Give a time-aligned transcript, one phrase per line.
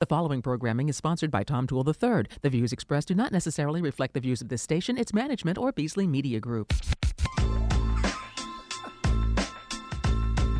[0.00, 2.22] The following programming is sponsored by Tom Toole III.
[2.40, 5.72] The views expressed do not necessarily reflect the views of this station, its management, or
[5.72, 6.72] Beasley Media Group.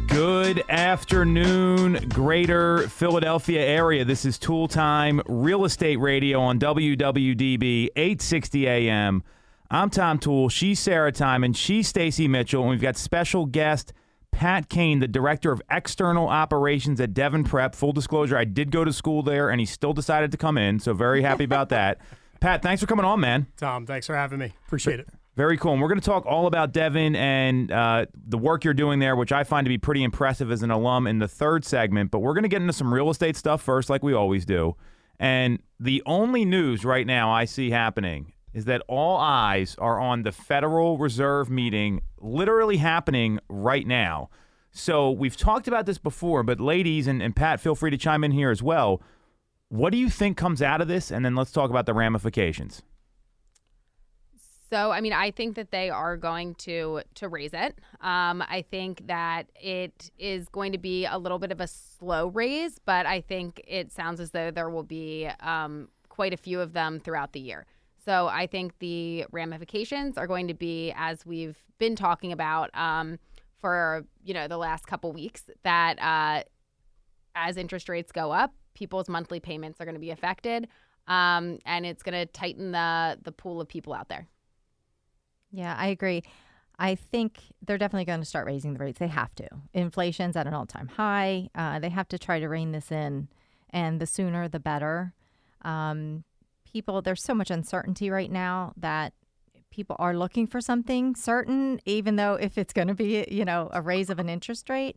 [0.08, 4.04] Good afternoon, greater Philadelphia area.
[4.04, 9.22] This is Tool Time Real Estate Radio on WWDB 860 AM.
[9.70, 12.60] I'm Tom Toole, She's Sarah Time, and She's Stacy Mitchell.
[12.60, 13.94] And we've got special guest
[14.32, 17.74] Pat Kane, the director of external operations at Devon Prep.
[17.74, 20.80] Full disclosure, I did go to school there, and he still decided to come in.
[20.80, 21.98] So very happy about that.
[22.40, 23.46] Pat, thanks for coming on, man.
[23.56, 24.54] Tom, thanks for having me.
[24.66, 25.08] Appreciate it.
[25.36, 25.72] Very cool.
[25.72, 29.14] And we're going to talk all about Devon and uh, the work you're doing there,
[29.14, 32.10] which I find to be pretty impressive as an alum in the third segment.
[32.10, 34.74] But we're going to get into some real estate stuff first, like we always do.
[35.18, 40.22] And the only news right now I see happening is that all eyes are on
[40.22, 44.28] the Federal Reserve meeting literally happening right now.
[44.72, 48.22] So we've talked about this before, but ladies and, and Pat, feel free to chime
[48.24, 49.02] in here as well.
[49.68, 51.10] What do you think comes out of this?
[51.10, 52.82] And then let's talk about the ramifications.
[54.68, 57.76] So, I mean, I think that they are going to to raise it.
[58.00, 62.28] Um, I think that it is going to be a little bit of a slow
[62.28, 66.60] raise, but I think it sounds as though there will be um, quite a few
[66.60, 67.66] of them throughout the year.
[68.10, 73.20] So, I think the ramifications are going to be, as we've been talking about um,
[73.60, 76.42] for you know the last couple weeks, that uh,
[77.36, 80.66] as interest rates go up, people's monthly payments are going to be affected,
[81.06, 84.26] um, and it's going to tighten the the pool of people out there.
[85.52, 86.24] Yeah, I agree.
[86.80, 88.98] I think they're definitely going to start raising the rates.
[88.98, 89.46] They have to.
[89.72, 91.48] Inflation's at an all time high.
[91.54, 93.28] Uh, they have to try to rein this in,
[93.72, 95.14] and the sooner the better.
[95.62, 96.24] Um,
[96.72, 99.12] people, there's so much uncertainty right now that
[99.70, 103.68] people are looking for something certain, even though if it's going to be, you know,
[103.72, 104.96] a raise of an interest rate.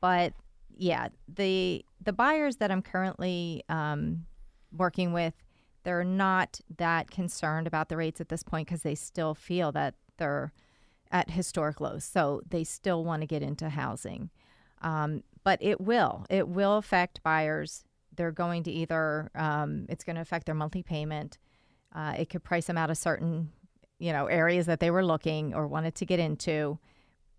[0.00, 0.34] But
[0.76, 4.26] yeah, the the buyers that I'm currently um,
[4.72, 5.34] working with
[5.84, 9.94] they're not that concerned about the rates at this point because they still feel that
[10.16, 10.52] they're
[11.12, 12.04] at historic lows.
[12.04, 14.30] So they still want to get into housing.
[14.82, 16.26] Um, but it will.
[16.28, 17.84] It will affect buyers.
[18.16, 21.38] They're going to either, um, it's going to affect their monthly payment.
[21.94, 23.50] Uh, it could price them out of certain,
[23.98, 26.78] you know, areas that they were looking or wanted to get into.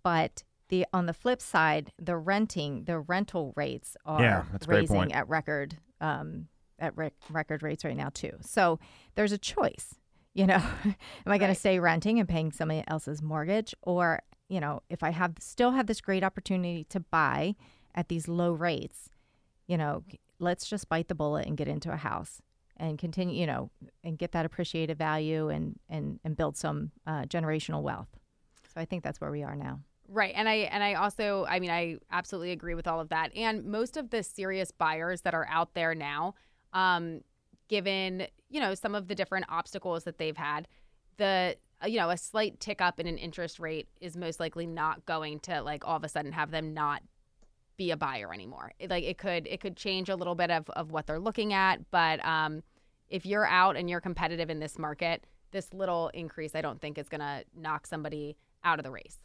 [0.04, 5.14] But the on the flip side, the renting, the rental rates are Yeah, that's raising
[5.14, 6.48] at record um,
[6.80, 8.32] at rec- record rates right now too.
[8.42, 8.80] So
[9.16, 9.96] there's a choice.
[10.34, 14.60] You know, am I going to stay renting and paying somebody else's mortgage, or you
[14.60, 17.56] know, if I have still have this great opportunity to buy
[17.94, 19.10] at these low rates,
[19.68, 20.04] you know,
[20.40, 22.42] let's just bite the bullet and get into a house
[22.78, 23.70] and continue, you know,
[24.04, 28.10] and get that appreciated value and and and build some uh, generational wealth.
[28.74, 29.80] So I think that's where we are now.
[30.08, 30.34] Right.
[30.36, 33.36] And I and I also I mean I absolutely agree with all of that.
[33.36, 36.36] And most of the serious buyers that are out there now,
[36.74, 37.22] um,
[37.68, 40.68] given, you know, some of the different obstacles that they've had,
[41.18, 44.68] the uh, you know, a slight tick up in an interest rate is most likely
[44.68, 47.02] not going to like all of a sudden have them not
[47.78, 48.72] be a buyer anymore.
[48.90, 51.80] Like it could it could change a little bit of, of what they're looking at,
[51.92, 52.64] but um,
[53.10, 56.98] if you're out and you're competitive in this market, this little increase I don't think
[56.98, 59.18] is going to knock somebody out of the race.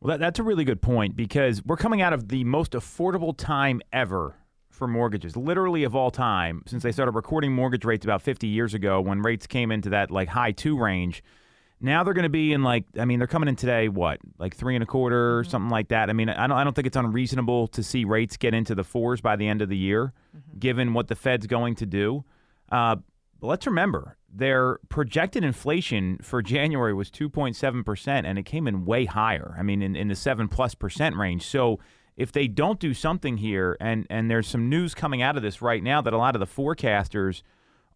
[0.00, 3.34] Well, that, that's a really good point because we're coming out of the most affordable
[3.36, 4.36] time ever
[4.70, 8.74] for mortgages, literally of all time, since they started recording mortgage rates about 50 years
[8.74, 11.22] ago when rates came into that like high two range.
[11.80, 14.56] Now they're going to be in like, I mean, they're coming in today, what, like
[14.56, 16.08] three and a quarter, something like that.
[16.08, 18.84] I mean, I don't, I don't think it's unreasonable to see rates get into the
[18.84, 20.12] fours by the end of the year,
[20.58, 22.24] given what the Fed's going to do.
[22.72, 22.96] Uh,
[23.40, 29.04] but let's remember, their projected inflation for January was 2.7%, and it came in way
[29.04, 29.54] higher.
[29.58, 31.46] I mean, in, in the 7 plus percent range.
[31.46, 31.78] So
[32.16, 35.60] if they don't do something here, and, and there's some news coming out of this
[35.60, 37.42] right now that a lot of the forecasters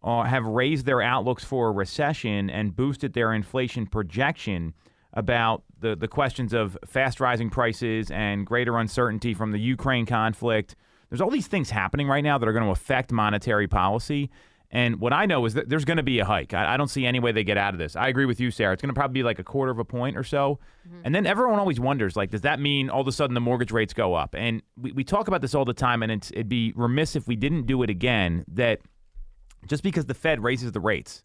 [0.03, 4.73] uh, have raised their outlooks for a recession and boosted their inflation projection
[5.13, 10.75] about the, the questions of fast rising prices and greater uncertainty from the Ukraine conflict.
[11.09, 14.29] There's all these things happening right now that are going to affect monetary policy.
[14.73, 16.53] And what I know is that there's going to be a hike.
[16.53, 17.97] I, I don't see any way they get out of this.
[17.97, 18.71] I agree with you, Sarah.
[18.71, 20.59] It's going to probably be like a quarter of a point or so.
[21.03, 23.73] And then everyone always wonders, like, does that mean all of a sudden the mortgage
[23.73, 24.33] rates go up?
[24.33, 27.27] And we, we talk about this all the time, and it's, it'd be remiss if
[27.27, 28.79] we didn't do it again that
[29.67, 31.23] just because the Fed raises the rates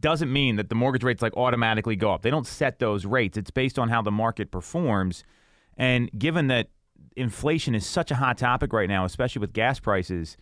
[0.00, 2.22] doesn't mean that the mortgage rates like automatically go up.
[2.22, 3.38] They don't set those rates.
[3.38, 5.24] It's based on how the market performs.
[5.76, 6.68] And given that
[7.16, 10.36] inflation is such a hot topic right now, especially with gas prices,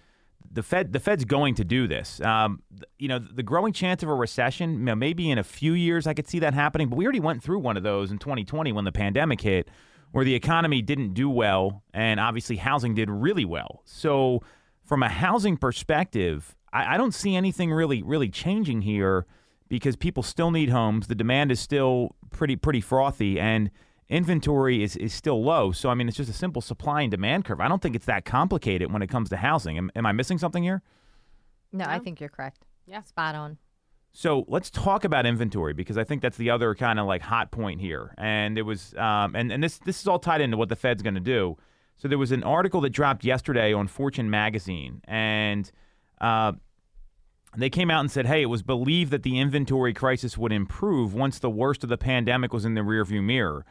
[0.51, 2.21] the Fed the Fed's going to do this.
[2.21, 2.63] Um,
[2.99, 6.07] you know, the growing chance of a recession, you know, maybe in a few years
[6.07, 8.73] I could see that happening, but we already went through one of those in 2020
[8.73, 9.69] when the pandemic hit,
[10.13, 13.83] where the economy didn't do well, and obviously housing did really well.
[13.85, 14.43] So
[14.85, 19.27] from a housing perspective, I, I don't see anything really really changing here
[19.69, 21.09] because people still need homes.
[21.09, 23.71] The demand is still pretty pretty frothy and
[24.09, 25.73] inventory is, is still low.
[25.73, 27.61] So I mean it's just a simple supply and demand curve.
[27.61, 29.79] I don't think it's that complicated when it comes to housing.
[29.79, 30.83] Am, am I missing something here?
[31.73, 32.65] No, I think you're correct.
[32.87, 33.03] Yeah.
[33.03, 33.59] Spot on.
[34.13, 37.51] So let's talk about inventory because I think that's the other kind of like hot
[37.51, 38.15] point here.
[38.17, 41.03] And it was, um, and and this this is all tied into what the Fed's
[41.03, 41.59] going to do.
[41.99, 45.71] So there was an article that dropped yesterday on Fortune magazine, and
[46.19, 46.53] uh,
[47.57, 51.15] they came out and said, "Hey, it was believed that the inventory crisis would improve
[51.15, 53.65] once the worst of the pandemic was in the rearview mirror."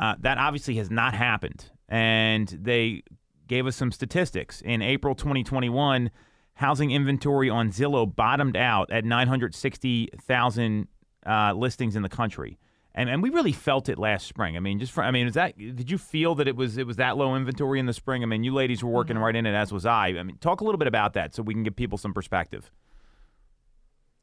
[0.00, 3.02] Uh, that obviously has not happened, and they
[3.46, 6.10] gave us some statistics in April 2021
[6.54, 10.88] housing inventory on Zillow bottomed out at 960,000
[11.26, 12.58] uh, listings in the country.
[12.94, 14.56] And, and we really felt it last spring.
[14.56, 16.86] I mean, just for, I mean, is that did you feel that it was it
[16.86, 18.22] was that low inventory in the spring?
[18.22, 20.08] I mean, you ladies were working right in it, as was I.
[20.08, 22.70] I mean, talk a little bit about that so we can give people some perspective.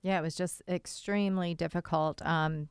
[0.01, 2.25] Yeah, it was just extremely difficult.
[2.25, 2.69] Um,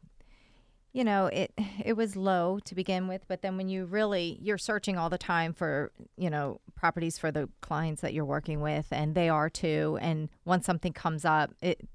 [0.93, 1.53] you know, it
[1.85, 5.19] it was low to begin with, but then when you really you're searching all the
[5.19, 9.51] time for you know properties for the clients that you're working with, and they are
[9.51, 9.99] too.
[10.01, 11.87] And once something comes up, it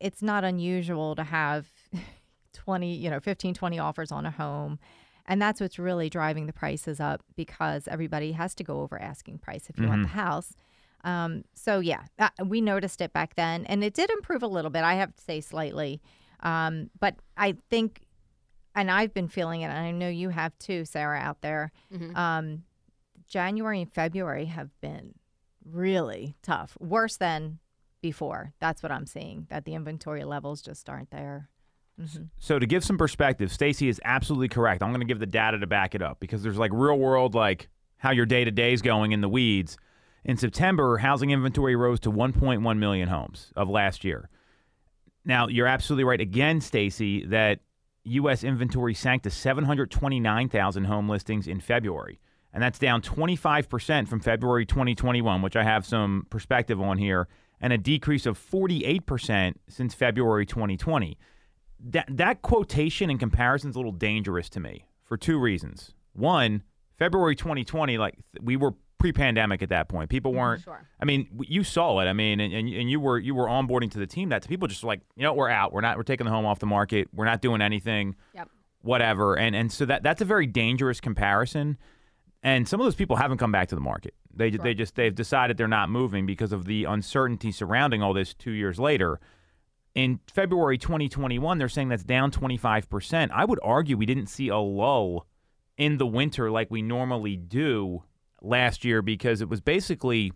[0.00, 1.68] it's not unusual to have
[2.54, 4.78] 20, you know, 15, 20 offers on a home.
[5.26, 9.38] And that's what's really driving the prices up because everybody has to go over asking
[9.38, 10.54] price if you want the house.
[11.04, 14.70] Um, so yeah, uh, we noticed it back then, and it did improve a little
[14.70, 14.82] bit.
[14.84, 16.00] I have to say slightly,
[16.40, 18.02] um, but I think,
[18.74, 21.72] and I've been feeling it, and I know you have too, Sarah, out there.
[22.16, 22.62] Um,
[23.28, 25.14] January and February have been
[25.64, 27.58] really tough, worse than
[28.02, 28.52] before.
[28.60, 29.46] That's what I'm seeing.
[29.50, 31.48] That the inventory levels just aren't there.
[32.38, 34.82] So to give some perspective, Stacy is absolutely correct.
[34.82, 37.34] I'm going to give the data to back it up because there's like real world,
[37.34, 37.68] like
[37.98, 39.76] how your day to day is going in the weeds.
[40.24, 44.28] In September, housing inventory rose to 1.1 million homes of last year.
[45.24, 47.60] Now, you're absolutely right again, Stacy, that
[48.04, 48.44] U.S.
[48.44, 52.20] inventory sank to 729,000 home listings in February.
[52.52, 57.28] And that's down 25% from February 2021, which I have some perspective on here,
[57.60, 61.16] and a decrease of 48% since February 2020
[61.88, 65.94] that that quotation in comparison is a little dangerous to me for two reasons.
[66.12, 66.62] One,
[66.98, 70.10] February 2020, like we were pre-pandemic at that point.
[70.10, 70.40] People mm-hmm.
[70.40, 70.62] weren't.
[70.62, 70.86] Sure.
[71.00, 72.04] I mean, you saw it.
[72.04, 74.28] I mean, and, and you were you were onboarding to the team.
[74.28, 75.72] That people just like, you know, we're out.
[75.72, 75.96] We're not.
[75.96, 77.08] We're taking the home off the market.
[77.12, 78.14] We're not doing anything.
[78.34, 78.48] Yep.
[78.82, 79.36] Whatever.
[79.36, 81.78] And and so that that's a very dangerous comparison.
[82.42, 84.14] And some of those people haven't come back to the market.
[84.34, 88.34] They they just they've decided they're not moving because of the uncertainty surrounding all this.
[88.34, 89.20] Two years later
[89.94, 93.30] in February 2021, they're saying that's down 25%.
[93.32, 95.26] I would argue we didn't see a lull
[95.76, 98.04] in the winter like we normally do
[98.42, 100.32] last year because it was basically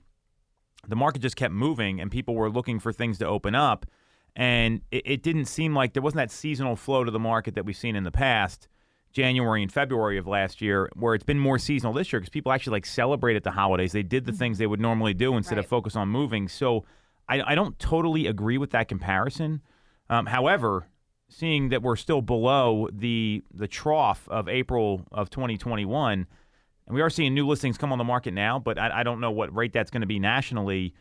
[0.86, 3.86] the market just kept moving and people were looking for things to open up.
[4.36, 7.64] And it, it didn't seem like there wasn't that seasonal flow to the market that
[7.64, 8.68] we've seen in the past,
[9.12, 12.52] January and February of last year, where it's been more seasonal this year because people
[12.52, 13.92] actually like celebrated the holidays.
[13.92, 16.48] They did the things they would normally do instead of focus on moving.
[16.48, 16.84] So
[17.28, 19.62] I, I don't totally agree with that comparison.
[20.10, 20.88] Um, however,
[21.28, 26.26] seeing that we're still below the the trough of April of 2021,
[26.86, 29.20] and we are seeing new listings come on the market now, but I, I don't
[29.20, 30.94] know what rate that's going to be nationally.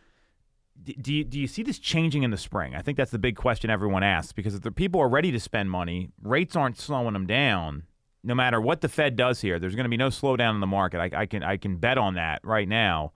[0.84, 2.76] Do you, do you see this changing in the spring?
[2.76, 5.40] I think that's the big question everyone asks because if the people are ready to
[5.40, 7.84] spend money, rates aren't slowing them down.
[8.24, 10.68] No matter what the Fed does here, there's going to be no slowdown in the
[10.68, 11.00] market.
[11.00, 13.12] I, I can I can bet on that right now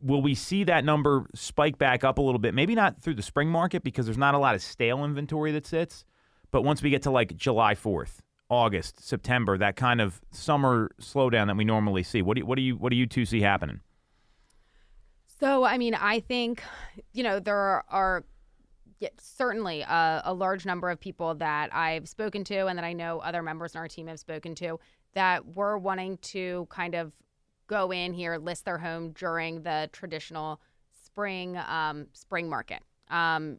[0.00, 2.54] will we see that number spike back up a little bit?
[2.54, 5.66] Maybe not through the spring market because there's not a lot of stale inventory that
[5.66, 6.04] sits,
[6.50, 8.18] but once we get to like July 4th,
[8.50, 12.22] August, September, that kind of summer slowdown that we normally see.
[12.22, 13.80] What do you, what do you what do you two see happening?
[15.40, 16.62] So, I mean, I think,
[17.12, 18.24] you know, there are,
[18.98, 22.92] yeah, certainly a, a large number of people that I've spoken to and that I
[22.92, 24.80] know other members in our team have spoken to
[25.14, 27.12] that were wanting to kind of
[27.68, 30.60] go in here, list their home during the traditional
[31.04, 32.80] spring um, spring market.
[33.08, 33.58] Um,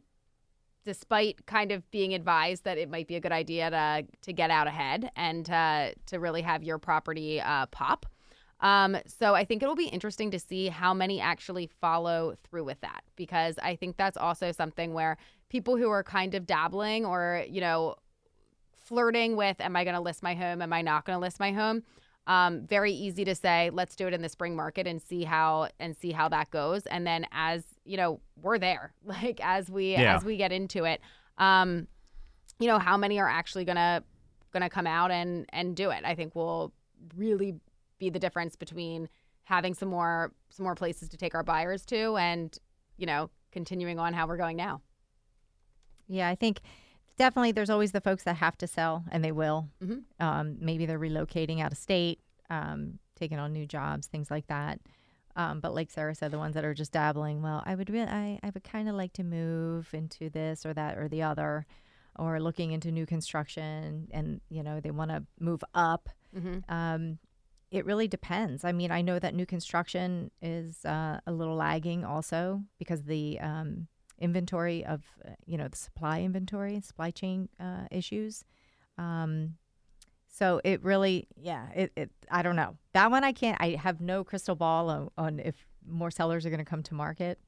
[0.84, 4.50] despite kind of being advised that it might be a good idea to to get
[4.50, 8.06] out ahead and uh, to really have your property uh, pop.
[8.60, 12.80] Um, so I think it'll be interesting to see how many actually follow through with
[12.82, 15.16] that because I think that's also something where
[15.48, 17.96] people who are kind of dabbling or you know
[18.84, 20.62] flirting with am I going to list my home?
[20.62, 21.82] Am I not going to list my home?
[22.26, 25.68] Um, very easy to say let's do it in the spring market and see how
[25.78, 26.86] and see how that goes.
[26.86, 30.16] And then as you know we're there like as we Yeah.
[30.16, 31.00] as we get into it
[31.38, 31.86] um,
[32.58, 34.02] you know how many are actually gonna
[34.52, 36.72] gonna come out and and do it i think will
[37.16, 37.54] really
[37.98, 39.08] be the difference between
[39.44, 42.58] having some more some more places to take our buyers to, and
[42.96, 44.80] you know, continuing on how we're going now.
[46.06, 46.60] Yeah, I think
[47.16, 49.68] definitely there's always the folks that have to sell, and they will.
[49.82, 50.02] Mhm.
[50.18, 52.20] Um, maybe they're relocating out of state,
[52.50, 54.80] um, taking on new jobs, things like that.
[55.36, 58.08] Um, but like Sarah said, the ones that are just dabbling, well, I would really,
[58.08, 61.66] I, I would kind of like to move into this or that or the other,
[62.16, 66.08] or looking into new construction, and you know they want to move up.
[66.36, 66.58] Mm-hmm.
[66.68, 67.18] Um,
[67.70, 68.64] it really depends.
[68.64, 73.38] I mean, I know that new construction is uh, a little lagging also because the
[73.38, 73.86] um,
[74.18, 78.44] inventory of, uh, you know, the supply inventory, supply chain uh, issues.
[78.98, 79.54] Um,
[80.30, 82.76] so it really, yeah, it, it, I don't know.
[82.92, 85.54] That one I can't, I have no crystal ball on, on if
[85.86, 87.38] more sellers are going to come to market.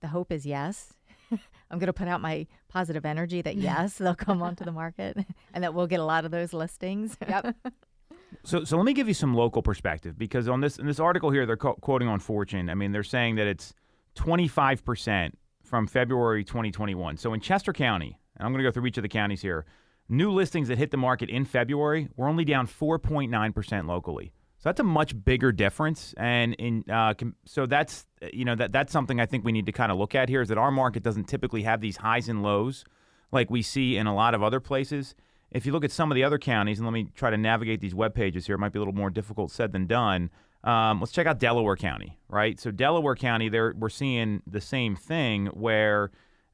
[0.00, 0.94] The hope is yes.
[1.32, 5.18] I'm going to put out my positive energy that yes, they'll come onto the market
[5.52, 7.16] and that we'll get a lot of those listings.
[7.28, 7.56] Yep.
[8.44, 11.30] So, so let me give you some local perspective because on this in this article
[11.30, 12.70] here, they're co- quoting on Fortune.
[12.70, 13.74] I mean, they're saying that it's
[14.14, 17.16] 25 percent from February 2021.
[17.16, 19.66] So in Chester County, and I'm going to go through each of the counties here,
[20.08, 24.32] new listings that hit the market in February were only down 4.9 percent locally.
[24.58, 28.92] So that's a much bigger difference, and in uh, so that's you know that that's
[28.92, 31.02] something I think we need to kind of look at here is that our market
[31.02, 32.84] doesn't typically have these highs and lows
[33.30, 35.14] like we see in a lot of other places
[35.50, 37.80] if you look at some of the other counties, and let me try to navigate
[37.80, 40.30] these web pages here, it might be a little more difficult said than done.
[40.64, 42.58] Um, let's check out Delaware County, right?
[42.60, 46.10] So Delaware County, there we're seeing the same thing where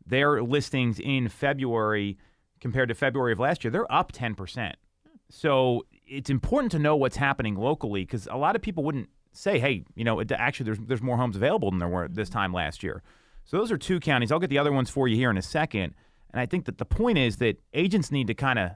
[0.07, 2.19] their listings in February
[2.65, 4.73] compared to February of last year, they're up 10%.
[5.29, 9.59] So it's important to know what's happening locally because a lot of people wouldn't say,
[9.59, 12.39] hey, you know, it, actually there's there's more homes available than there were this mm-hmm.
[12.39, 13.03] time last year.
[13.45, 14.33] So those are two counties.
[14.33, 15.95] I'll get the other ones for you here in a second.
[16.33, 18.71] And I think that the point is that agents need to kind of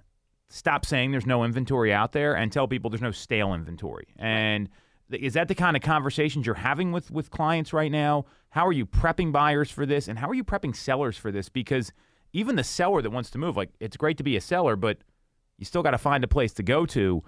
[0.51, 4.09] stop saying there's no inventory out there and tell people there's no stale inventory.
[4.19, 4.69] And
[5.11, 8.27] is that the kind of conversations you're having with with clients right now?
[8.51, 11.49] How are you prepping buyers for this and how are you prepping sellers for this
[11.49, 11.91] because
[12.33, 14.99] even the seller that wants to move like it's great to be a seller but
[15.59, 17.23] you still got to find a place to go to.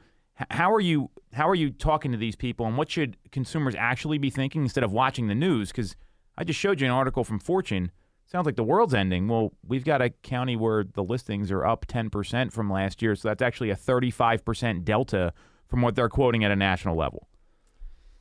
[0.51, 4.19] How are you how are you talking to these people and what should consumers actually
[4.19, 5.97] be thinking instead of watching the news cuz
[6.39, 7.91] I just showed you an article from Fortune
[8.31, 9.27] sounds like the world's ending.
[9.27, 13.17] Well, we've got a county where the listings are up 10% from last year.
[13.17, 15.33] So that's actually a 35% delta
[15.67, 17.29] from what they're quoting at a national level.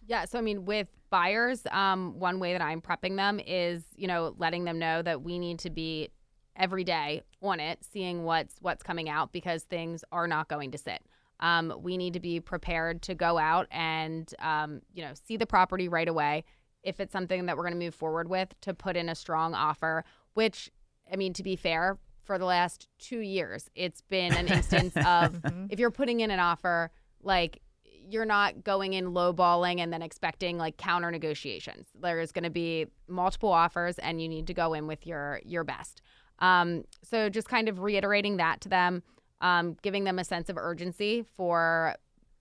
[0.08, 0.26] Yeah.
[0.26, 4.34] So, I mean, with buyers, um, one way that I'm prepping them is, you know,
[4.40, 6.10] letting them know that we need to be
[6.56, 10.78] every day on it, seeing what's what's coming out because things are not going to
[10.78, 11.02] sit.
[11.40, 15.46] Um, we need to be prepared to go out and, um, you know, see the
[15.46, 16.44] property right away.
[16.84, 19.54] If it's something that we're going to move forward with, to put in a strong
[19.54, 20.04] offer,
[20.34, 20.70] which,
[21.12, 25.42] I mean, to be fair, for the last two years, it's been an instance of
[25.70, 26.92] if you're putting in an offer,
[27.22, 31.88] like you're not going in lowballing and then expecting like counter negotiations.
[32.00, 35.64] There's going to be multiple offers, and you need to go in with your your
[35.64, 36.02] best.
[36.40, 39.04] Um, so just kind of reiterating that to them,
[39.42, 41.96] um, giving them a sense of urgency for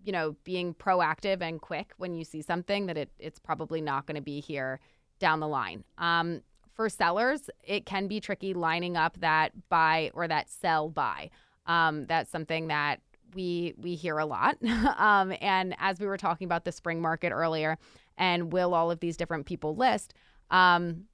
[0.05, 4.07] you know being proactive and quick when you see something that it it's probably not
[4.07, 4.81] going to be here
[5.19, 5.85] down the line.
[5.99, 6.43] Um,
[6.75, 11.31] for sellers, it can be tricky lining up that buy or that sell buy.
[11.67, 13.01] Um, that's something that
[13.35, 14.57] we we hear a lot.
[14.97, 17.79] um, and as we were talking about the spring market earlier,
[18.17, 20.15] and will all of these different people list?
[20.51, 21.05] Um,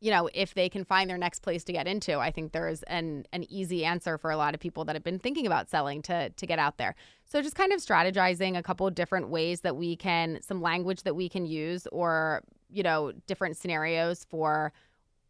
[0.00, 2.68] you know, if they can find their next place to get into, I think there
[2.68, 5.68] is an an easy answer for a lot of people that have been thinking about
[5.68, 6.94] selling to to get out there.
[7.24, 11.16] So just kind of strategizing a couple different ways that we can some language that
[11.16, 14.72] we can use or, you know, different scenarios for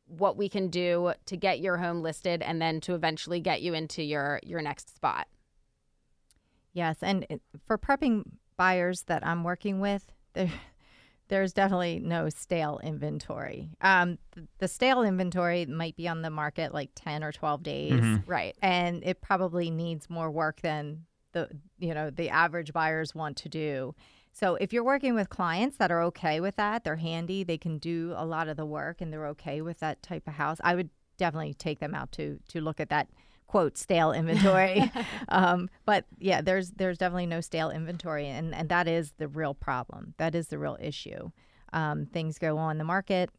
[0.06, 3.72] what we can do to get your home listed and then to eventually get you
[3.72, 5.28] into your your next spot.
[6.74, 7.26] Yes, and
[7.66, 8.24] for prepping
[8.56, 10.52] buyers that I'm working with, there,
[11.28, 13.70] there's definitely no stale inventory.
[13.80, 18.02] Um, th- the stale inventory might be on the market like 10 or 12 days,
[18.26, 18.56] Right.
[18.62, 23.48] and it probably needs more work than the you know the average buyers want to
[23.48, 23.94] do.
[24.32, 27.78] So if you're working with clients that are okay with that, they're handy, they can
[27.78, 30.58] do a lot of the work, and they're okay with that type of house.
[30.64, 33.08] I would definitely take them out to to look at that
[33.48, 34.92] quote stale inventory.
[35.28, 39.54] um, but yeah, there's there's definitely no stale inventory, and and that is the real
[39.54, 40.14] problem.
[40.18, 41.30] That is the real issue.
[41.72, 43.30] Um, things go on the market.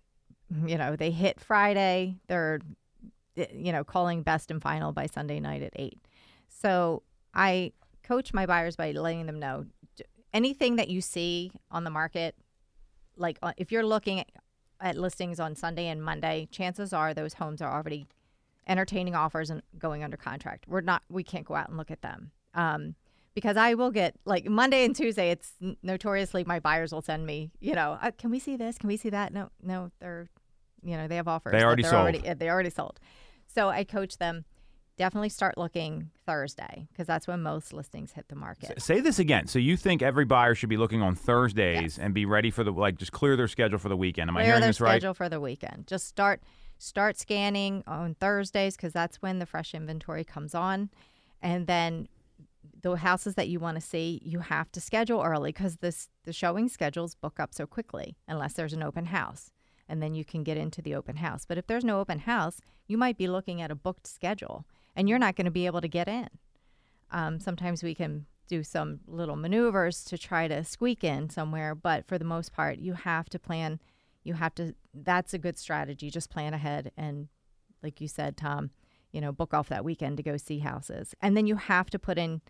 [0.65, 2.17] You know, they hit Friday.
[2.27, 2.59] They're
[3.53, 5.99] you know calling best and final by Sunday night at eight.
[6.49, 7.71] So I
[8.03, 9.65] coach my buyers by letting them know
[10.33, 12.35] anything that you see on the market,
[13.15, 14.27] like uh, if you're looking at,
[14.81, 18.07] at listings on Sunday and Monday, chances are those homes are already
[18.67, 20.65] entertaining offers and going under contract.
[20.67, 22.31] We're not, we can't go out and look at them.
[22.53, 22.95] Um,
[23.35, 25.31] because I will get like Monday and Tuesday.
[25.31, 28.77] It's notoriously my buyers will send me, you know, uh, can we see this?
[28.77, 29.33] Can we see that?
[29.33, 30.27] No, no, they're,
[30.83, 31.51] you know, they have offers.
[31.51, 31.95] They already sold.
[31.95, 32.99] Already, uh, they already sold.
[33.47, 34.45] So I coach them.
[34.97, 38.81] Definitely start looking Thursday because that's when most listings hit the market.
[38.81, 39.47] Say this again.
[39.47, 42.71] So you think every buyer should be looking on Thursdays and be ready for the
[42.73, 44.29] like just clear their schedule for the weekend?
[44.29, 45.01] Am I hearing this right?
[45.01, 45.87] schedule for the weekend.
[45.87, 46.41] Just start
[46.79, 50.89] start scanning on Thursdays because that's when the fresh inventory comes on,
[51.41, 52.07] and then
[52.81, 56.33] the houses that you want to see, you have to schedule early because this the
[56.33, 59.51] showing schedules book up so quickly unless there's an open house,
[59.87, 61.45] and then you can get into the open house.
[61.45, 65.07] But if there's no open house, you might be looking at a booked schedule, and
[65.07, 66.29] you're not going to be able to get in.
[67.11, 72.07] Um, sometimes we can do some little maneuvers to try to squeak in somewhere, but
[72.07, 73.79] for the most part, you have to plan.
[74.29, 74.75] You have to.
[74.93, 76.11] That's a good strategy.
[76.11, 77.29] Just plan ahead and,
[77.81, 78.69] like you said, Tom,
[79.11, 81.97] you know, book off that weekend to go see houses, and then you have to
[81.97, 82.41] put in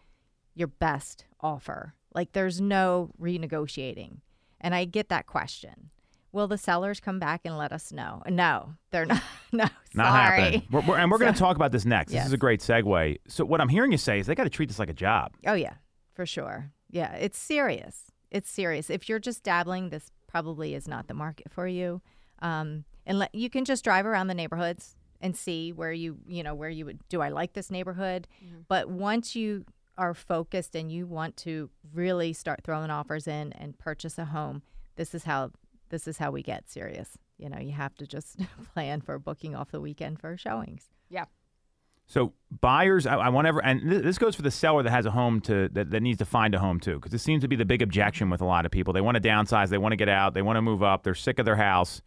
[0.56, 1.94] your best offer.
[2.14, 4.18] Like there's no renegotiating.
[4.60, 5.90] And I get that question.
[6.34, 8.24] Will the sellers come back and let us know?
[8.28, 9.22] No, they're not.
[9.54, 9.64] No,
[9.96, 10.42] Not sorry.
[10.42, 10.68] happening.
[10.70, 12.12] We're, we're- and we're going to talk about this next.
[12.12, 12.28] This Yes.
[12.28, 13.18] is a great segue.
[13.30, 15.32] So what I'm hearing you say is they got to treat this like a job.
[15.48, 15.74] Oh yeah,
[16.14, 16.72] for sure.
[16.92, 18.12] Yeah, it's serious.
[18.32, 18.90] It's serious.
[18.90, 22.02] If you're just dabbling, this probably is not the market for you.
[22.42, 26.44] Um, and let, you can just drive around the neighborhoods and see where you, you
[26.44, 27.00] know, where you would.
[27.10, 28.28] Do I like this neighborhood?
[28.68, 29.66] But once you
[29.98, 34.62] are focused and you want to really start throwing offers in and purchase a home,
[34.96, 35.52] this is how
[35.90, 37.18] this is how we get serious.
[37.38, 38.40] You know, you have to just
[38.74, 40.90] plan for booking off the weekend for showings.
[41.10, 41.26] Yeah.
[42.10, 45.06] So buyers, I, I want ever, and th- this goes for the seller that has
[45.06, 47.48] a home to that, that needs to find a home too, because this seems to
[47.48, 48.94] be the big objection with a lot of people.
[48.94, 51.14] They want to downsize, they want to get out, they want to move up, they're
[51.14, 52.02] sick of their house.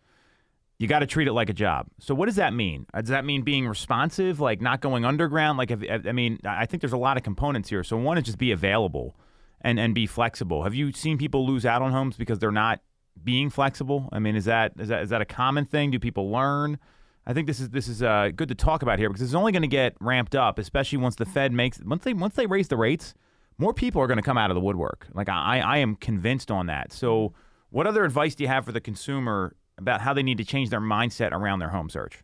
[0.79, 1.87] You got to treat it like a job.
[2.01, 2.87] So what does that mean?
[2.93, 5.57] Uh, Does that mean being responsive, like not going underground?
[5.57, 7.85] Like, if, I mean, I think there's a lot of components here.
[7.85, 9.15] So one is just be available,
[9.61, 10.65] and and be flexible.
[10.65, 12.81] Have you seen people lose out on homes because they're not
[13.23, 14.09] being flexible?
[14.11, 15.93] I mean, is that is that is that a common thing?
[15.93, 16.81] Do people learn?
[17.27, 19.53] I think this is this is uh, good to talk about here because it's only
[19.53, 22.69] going to get ramped up, especially once the Fed makes once they once they raise
[22.69, 23.15] the rates,
[23.59, 25.07] more people are going to come out of the woodwork.
[25.15, 26.93] Like I I am convinced on that.
[26.93, 27.33] So,
[27.71, 30.71] what other advice do you have for the consumer about how they need to change
[30.71, 32.23] their mindset around their home search?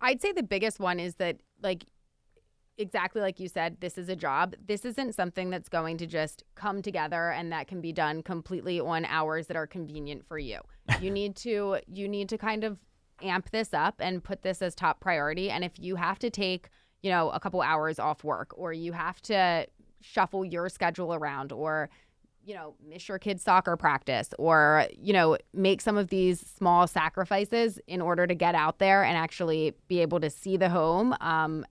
[0.00, 1.84] I'd say the biggest one is that, like,
[2.78, 4.54] exactly like you said, this is a job.
[4.66, 8.80] This isn't something that's going to just come together and that can be done completely
[8.80, 10.60] on hours that are convenient for you.
[11.00, 12.78] You need to you need to kind of
[13.22, 15.50] amp this up and put this as top priority.
[15.50, 16.68] And if you have to take,
[17.02, 19.66] you know, a couple hours off work or you have to
[20.00, 21.90] shuffle your schedule around or
[22.44, 26.86] you know, miss your kid's soccer practice or, you know, make some of these small
[26.86, 31.14] sacrifices in order to get out there and actually be able to see the home.
[31.20, 31.66] Um,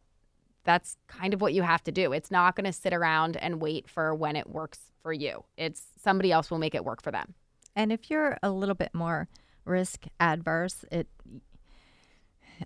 [0.63, 2.13] that's kind of what you have to do.
[2.13, 5.43] It's not going to sit around and wait for when it works for you.
[5.57, 7.33] It's somebody else will make it work for them.
[7.75, 9.27] And if you're a little bit more
[9.65, 11.07] risk adverse, it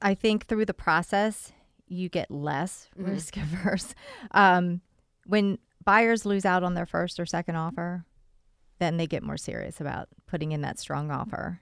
[0.01, 1.51] I think through the process
[1.87, 3.93] you get less risk averse.
[4.31, 4.81] Um,
[5.25, 8.05] when buyers lose out on their first or second offer,
[8.79, 11.61] then they get more serious about putting in that strong offer.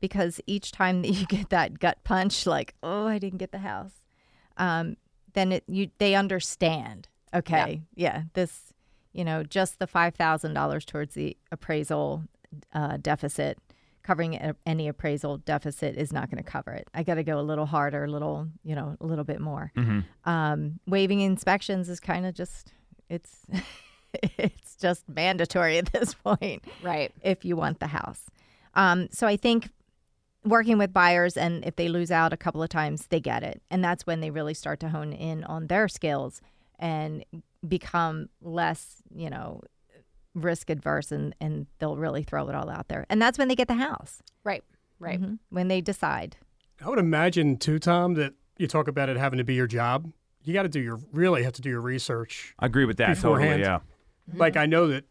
[0.00, 3.58] Because each time that you get that gut punch, like, oh, I didn't get the
[3.58, 4.02] house,
[4.56, 4.96] um,
[5.34, 7.08] then it you they understand.
[7.34, 8.74] Okay, yeah, this,
[9.14, 12.24] you know, just the five thousand dollars towards the appraisal
[12.74, 13.58] uh, deficit,
[14.02, 16.88] covering any appraisal deficit is not going to cover it.
[16.92, 19.72] I got to go a little harder, a little, you know, a little bit more.
[20.24, 22.72] Um, waiving inspections is kind of just
[23.08, 23.46] it's
[24.38, 27.12] it's just mandatory at this point Right.
[27.22, 28.26] if you want the house.
[28.74, 29.70] Um, so I think
[30.44, 33.62] working with buyers and if they lose out a couple of times, they get it.
[33.70, 36.40] And that's when they really start to hone in on their skills
[36.78, 37.24] and
[37.66, 39.60] become less, you know,
[40.34, 43.06] risk adverse and, and they'll really throw it all out there.
[43.10, 44.22] And that's when they get the house.
[44.44, 44.64] Right.
[44.98, 45.20] Right.
[45.20, 45.38] Mhm.
[45.50, 46.36] When they decide.
[46.84, 50.10] I would imagine too, Tom, that you talk about it having to be your job.
[50.44, 52.54] You got to do your really have to do your research.
[52.58, 53.34] I agree with that totally.
[53.34, 53.60] Beforehand.
[53.62, 53.78] Yeah.
[54.34, 55.04] Like I know that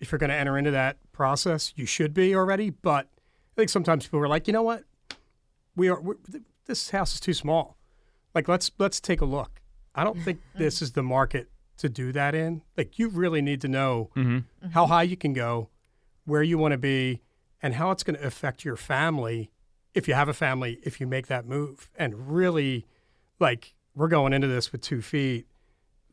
[0.00, 2.70] if you're going to enter into that process, you should be already.
[2.70, 4.84] But I think sometimes people are like, you know what,
[5.76, 7.76] we are we're, th- this house is too small.
[8.34, 9.60] Like let's let's take a look.
[9.94, 12.62] I don't think this is the market to do that in.
[12.76, 14.68] Like you really need to know Mm-hmm.
[14.70, 15.68] how high you can go,
[16.24, 17.20] where you want to be,
[17.62, 19.50] and how it's going to affect your family
[19.94, 21.90] if you have a family if you make that move.
[21.96, 22.86] And really,
[23.40, 25.46] like we're going into this with two feet.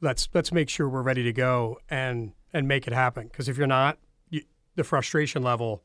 [0.01, 3.27] Let's let's make sure we're ready to go and and make it happen.
[3.27, 3.97] Because if you're not,
[4.29, 4.41] you,
[4.75, 5.83] the frustration level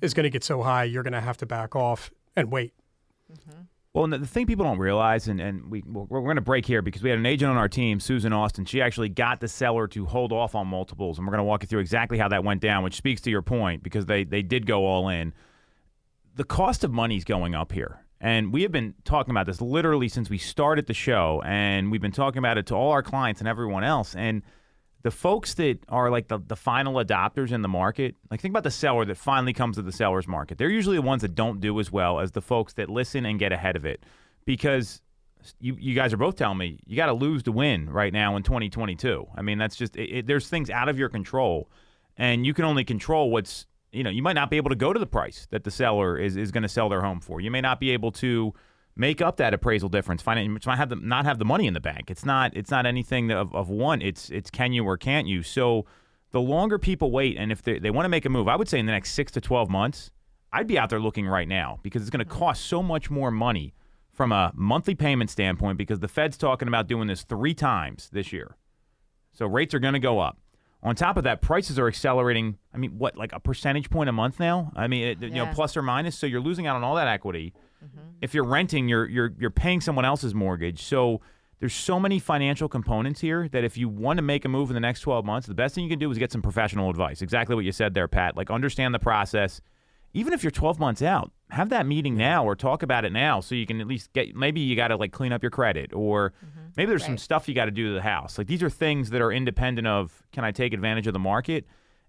[0.00, 2.72] is going to get so high, you're going to have to back off and wait.
[3.94, 6.82] Well, the thing people don't realize, and, and we, we're, we're going to break here
[6.82, 8.64] because we had an agent on our team, Susan Austin.
[8.64, 11.62] She actually got the seller to hold off on multiples, and we're going to walk
[11.62, 14.42] you through exactly how that went down, which speaks to your point because they, they
[14.42, 15.32] did go all in.
[16.34, 18.00] The cost of money is going up here.
[18.20, 22.00] And we have been talking about this literally since we started the show, and we've
[22.00, 24.16] been talking about it to all our clients and everyone else.
[24.16, 24.42] And
[25.04, 28.64] the folks that are like the, the final adopters in the market, like think about
[28.64, 30.56] the seller that finally comes to the seller's market.
[30.56, 33.38] They're usually the ones that don't do as well as the folks that listen and
[33.38, 34.02] get ahead of it.
[34.46, 35.02] Because
[35.60, 38.34] you, you guys are both telling me you got to lose to win right now
[38.36, 39.26] in 2022.
[39.36, 41.68] I mean, that's just, it, it, there's things out of your control,
[42.16, 44.94] and you can only control what's, you know, you might not be able to go
[44.94, 47.42] to the price that the seller is, is going to sell their home for.
[47.42, 48.54] You may not be able to
[48.96, 50.22] make up that appraisal difference.
[50.22, 52.10] Find it, might have the, not have the money in the bank.
[52.10, 54.02] It's not it's not anything of, of one.
[54.02, 55.42] It's it's can you or can't you.
[55.42, 55.86] So
[56.30, 58.68] the longer people wait, and if they, they want to make a move, I would
[58.68, 60.10] say in the next six to twelve months,
[60.52, 63.30] I'd be out there looking right now because it's going to cost so much more
[63.30, 63.74] money
[64.12, 68.32] from a monthly payment standpoint because the Fed's talking about doing this three times this
[68.32, 68.56] year.
[69.32, 70.38] So rates are going to go up.
[70.84, 72.58] On top of that, prices are accelerating.
[72.72, 74.70] I mean, what like a percentage point a month now?
[74.76, 76.16] I mean, it, you know, plus or minus.
[76.16, 77.54] So you're losing out on all that equity.
[77.84, 78.08] Mm-hmm.
[78.20, 80.82] If you're renting, you're you're you're paying someone else's mortgage.
[80.82, 81.20] So
[81.60, 84.74] there's so many financial components here that if you want to make a move in
[84.74, 87.22] the next 12 months, the best thing you can do is get some professional advice.
[87.22, 88.36] Exactly what you said there, Pat.
[88.36, 89.60] Like understand the process.
[90.12, 93.40] Even if you're 12 months out, have that meeting now or talk about it now
[93.40, 95.92] so you can at least get maybe you got to like clean up your credit
[95.92, 96.66] or mm-hmm.
[96.76, 98.38] maybe there's some stuff you got to do to the house.
[98.38, 101.66] Like these are things that are independent of can I take advantage of the market?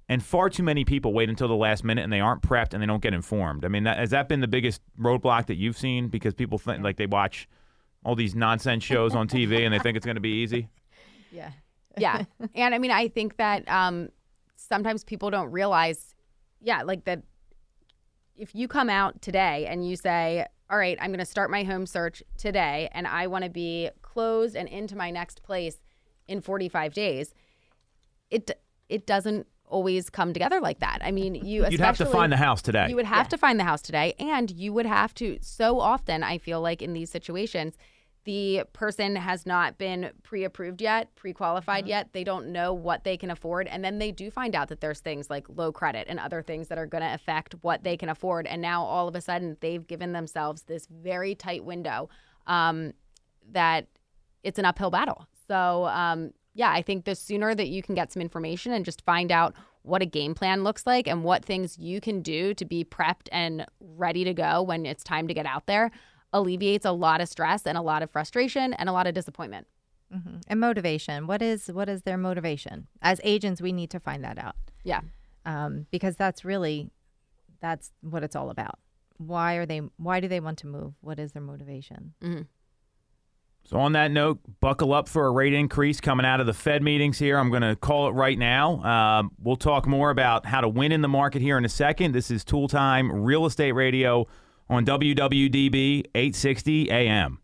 [0.07, 2.81] And far too many people wait until the last minute and they aren't prepped and
[2.81, 3.65] they don't get informed.
[3.65, 6.09] I mean, that, has that been the biggest roadblock that you've seen?
[6.09, 7.47] Because people think like they watch
[8.03, 10.69] all these nonsense shows on TV and they think it's going to be easy.
[11.31, 11.51] Yeah.
[11.97, 14.09] yeah and i mean i think that um
[14.55, 16.13] sometimes people don't realize
[16.61, 17.23] yeah like that
[18.37, 21.63] if you come out today and you say all right i'm going to start my
[21.63, 25.77] home search today and i want to be closed and into my next place
[26.27, 27.33] in 45 days
[28.29, 28.51] it
[28.89, 32.37] it doesn't always come together like that i mean you You'd have to find the
[32.37, 32.87] house today.
[32.89, 35.37] you would have to find the house today, and you would have to.
[35.41, 37.75] So often, I feel like in these situations,
[38.25, 42.09] the person has not been pre-approved yet, pre-qualified yet.
[42.13, 44.99] They don't know what they can afford, and then they do find out that there's
[44.99, 48.09] things like low credit and other things that are going to affect what they can
[48.09, 48.47] afford.
[48.47, 52.09] And now all of a sudden, they've given themselves this very tight window
[52.47, 52.93] um,
[53.51, 53.87] that
[54.43, 55.27] it's an uphill battle.
[55.47, 59.03] So, um, yeah, I think the sooner that you can get some information and just
[59.05, 62.65] find out what a game plan looks like and what things you can do to
[62.65, 65.91] be prepped and ready to go when it's time to get out there
[66.33, 69.67] alleviates a lot of stress and a lot of frustration and a lot of disappointment.
[70.11, 71.27] hmm And motivation.
[71.27, 72.87] What is what is their motivation?
[73.01, 75.01] As agents, we need to find that out Yeah.
[75.45, 76.89] um, because that's really
[77.61, 78.79] that's what it's all about.
[79.17, 79.79] Why are they?
[79.97, 80.93] Why do they want to move?
[81.01, 82.13] What is their motivation?
[83.67, 86.83] So, on that note, buckle up for a rate increase coming out of the Fed
[86.83, 87.39] meetings here.
[87.39, 88.83] I'm going to call it right now.
[88.83, 92.11] Um, we'll talk more about how to win in the market here in a second.
[92.11, 94.27] This is Tool Time Real Estate Radio
[94.69, 97.39] on WWDB 860 AM.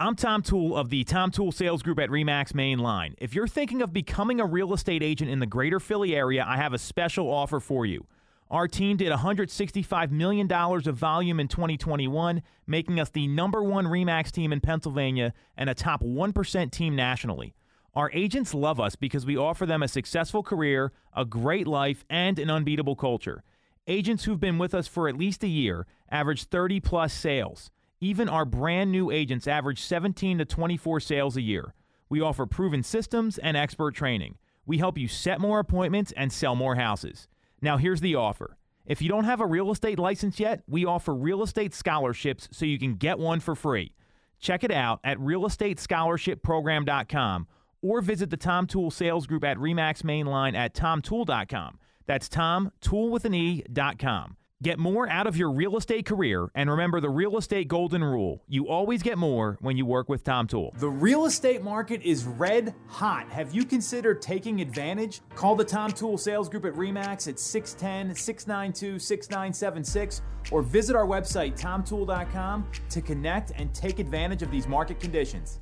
[0.00, 3.14] I'm Tom Toole of the Tom Toole Sales Group at Remax Main Line.
[3.18, 6.56] If you're thinking of becoming a real estate agent in the greater Philly area, I
[6.56, 8.06] have a special offer for you.
[8.50, 14.30] Our team did $165 million of volume in 2021, making us the number one REMAX
[14.30, 17.54] team in Pennsylvania and a top 1% team nationally.
[17.94, 22.38] Our agents love us because we offer them a successful career, a great life, and
[22.38, 23.42] an unbeatable culture.
[23.86, 27.70] Agents who've been with us for at least a year average 30 plus sales.
[28.00, 31.74] Even our brand new agents average 17 to 24 sales a year.
[32.08, 34.38] We offer proven systems and expert training.
[34.64, 37.28] We help you set more appointments and sell more houses.
[37.60, 38.56] Now, here's the offer.
[38.86, 42.64] If you don't have a real estate license yet, we offer real estate scholarships so
[42.64, 43.92] you can get one for free.
[44.40, 47.46] Check it out at realestatescholarshipprogram.com
[47.82, 51.78] or visit the Tom Toole Sales Group at Remax Mainline at tomtoole.com.
[52.06, 54.36] That's Tom, tool with an E, dot com.
[54.60, 58.42] Get more out of your real estate career and remember the real estate golden rule.
[58.48, 60.74] You always get more when you work with Tom Toole.
[60.78, 63.30] The real estate market is red hot.
[63.30, 65.20] Have you considered taking advantage?
[65.36, 71.06] Call the Tom Toole Sales Group at REMAX at 610 692 6976 or visit our
[71.06, 75.60] website, tomtoole.com, to connect and take advantage of these market conditions.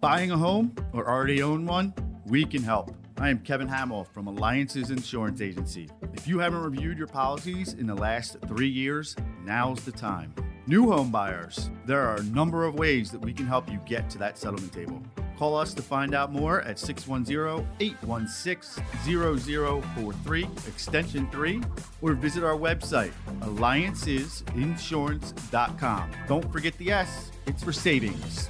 [0.00, 1.92] Buying a home or already own one?
[2.24, 2.94] We can help.
[3.20, 5.90] I am Kevin Hamill from Alliances Insurance Agency.
[6.14, 10.34] If you haven't reviewed your policies in the last three years, now's the time.
[10.66, 14.08] New home buyers, there are a number of ways that we can help you get
[14.08, 15.02] to that settlement table.
[15.36, 21.60] Call us to find out more at 610 816 0043, extension 3,
[22.00, 26.10] or visit our website, alliancesinsurance.com.
[26.26, 28.48] Don't forget the S, it's for savings.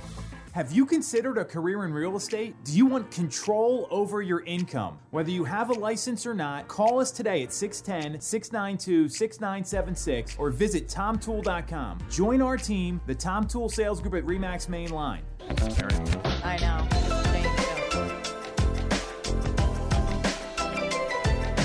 [0.53, 2.57] Have you considered a career in real estate?
[2.65, 4.99] Do you want control over your income?
[5.13, 10.51] Whether you have a license or not, call us today at 610 692 6976 or
[10.51, 11.99] visit tomtoole.com.
[12.11, 15.23] Join our team, the Tom Toole Sales Group at REMAX Main Line.
[16.43, 17.10] I know.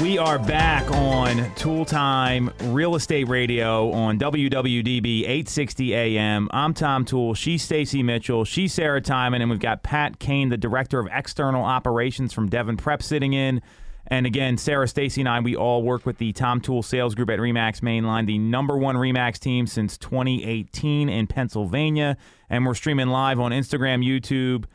[0.01, 6.49] We are back on Tool Time Real Estate Radio on WWDB 860 AM.
[6.51, 7.33] I'm Tom Toole.
[7.33, 8.43] She's Stacy Mitchell.
[8.43, 9.41] She's Sarah Timon.
[9.41, 13.61] And we've got Pat Kane, the Director of External Operations from Devon Prep, sitting in.
[14.07, 17.29] And again, Sarah, Stacy, and I, we all work with the Tom Toole Sales Group
[17.29, 22.17] at REMAX Mainline, the number one REMAX team since 2018 in Pennsylvania.
[22.49, 24.65] And we're streaming live on Instagram, YouTube,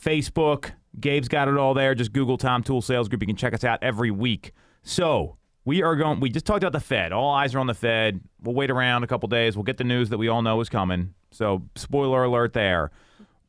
[0.00, 0.70] Facebook.
[0.98, 1.96] Gabe's got it all there.
[1.96, 3.22] Just Google Tom Toole Sales Group.
[3.22, 4.52] You can check us out every week.
[4.88, 6.18] So we are going.
[6.18, 7.12] We just talked about the Fed.
[7.12, 8.22] All eyes are on the Fed.
[8.42, 9.54] We'll wait around a couple days.
[9.54, 11.12] We'll get the news that we all know is coming.
[11.30, 12.90] So spoiler alert there.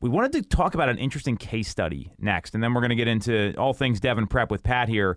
[0.02, 2.96] We wanted to talk about an interesting case study next, and then we're going to
[2.96, 5.16] get into all things Devon Prep with Pat here.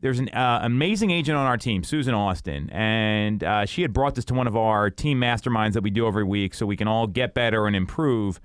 [0.00, 4.14] There's an uh, amazing agent on our team, Susan Austin, and uh, she had brought
[4.14, 6.86] this to one of our team masterminds that we do every week, so we can
[6.86, 8.40] all get better and improve.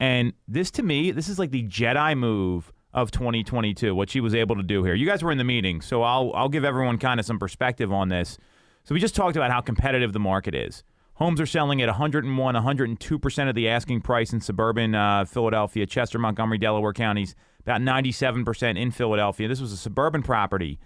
[0.00, 4.34] And this, to me, this is like the Jedi move of 2022, what she was
[4.34, 4.94] able to do here.
[4.94, 7.92] You guys were in the meeting, so I'll I'll give everyone kind of some perspective
[7.92, 8.38] on this.
[8.84, 10.82] So we just talked about how competitive the market is.
[11.14, 16.18] Homes are selling at 101, 102% of the asking price in suburban uh, Philadelphia, Chester,
[16.18, 19.46] Montgomery, Delaware counties, about 97% in Philadelphia.
[19.46, 20.80] This was a suburban property,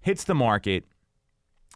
[0.00, 0.84] hits the market.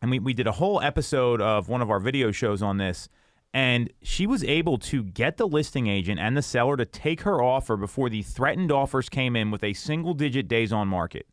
[0.00, 3.08] And we, we did a whole episode of one of our video shows on this.
[3.54, 7.42] And she was able to get the listing agent and the seller to take her
[7.42, 11.26] offer before the threatened offers came in with a single digit days on market.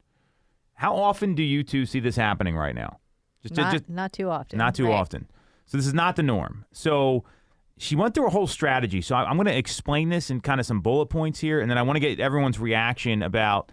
[0.76, 3.00] How often do you two see this happening right now?
[3.42, 4.58] Just, Not, just, not too often.
[4.58, 4.94] not too Right.
[4.94, 5.28] often.
[5.66, 6.66] So this is not the norm.
[6.72, 7.26] So
[7.78, 9.02] she went through a whole strategy.
[9.02, 11.70] So I- I'm going to explain this in kind of some bullet points here, and
[11.70, 13.70] then I want to get everyone's reaction about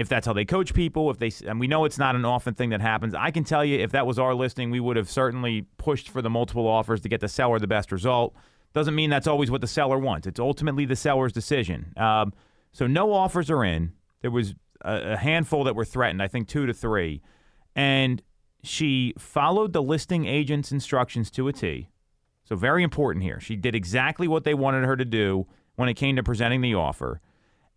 [0.00, 1.10] if that's how they coach people.
[1.10, 3.14] If they and we know it's not an often thing that happens.
[3.14, 6.22] I can tell you, if that was our listing, we would have certainly pushed for
[6.22, 8.34] the multiple offers to get the seller the best result.
[8.72, 10.26] Doesn't mean that's always what the seller wants.
[10.26, 11.92] It's ultimately the seller's decision.
[11.98, 12.32] Um,
[12.72, 13.92] so no offers are in.
[14.22, 16.22] There was a, a handful that were threatened.
[16.22, 17.20] I think two to three,
[17.76, 18.22] and
[18.62, 21.90] she followed the listing agent's instructions to a T.
[22.44, 23.38] So very important here.
[23.38, 26.74] She did exactly what they wanted her to do when it came to presenting the
[26.74, 27.20] offer.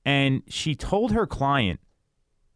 [0.05, 1.79] And she told her client,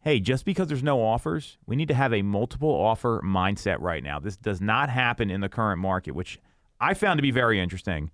[0.08, 4.02] hey, just because there's no offers, we need to have a multiple offer mindset right
[4.02, 4.18] now.
[4.18, 6.38] This does not happen in the current market, which
[6.80, 8.10] I found to be very interesting.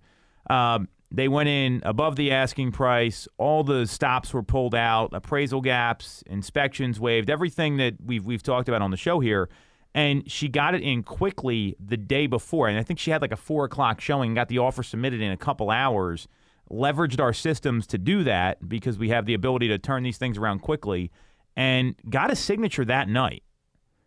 [0.49, 3.29] Um, they went in above the asking price.
[3.37, 8.67] All the stops were pulled out, appraisal gaps, inspections waived, everything that we've we've talked
[8.67, 9.47] about on the show here.
[9.93, 13.31] And she got it in quickly the day before, and I think she had like
[13.31, 14.31] a four o'clock showing.
[14.31, 16.27] And got the offer submitted in a couple hours.
[16.69, 20.37] Leveraged our systems to do that because we have the ability to turn these things
[20.37, 21.09] around quickly,
[21.55, 23.43] and got a signature that night.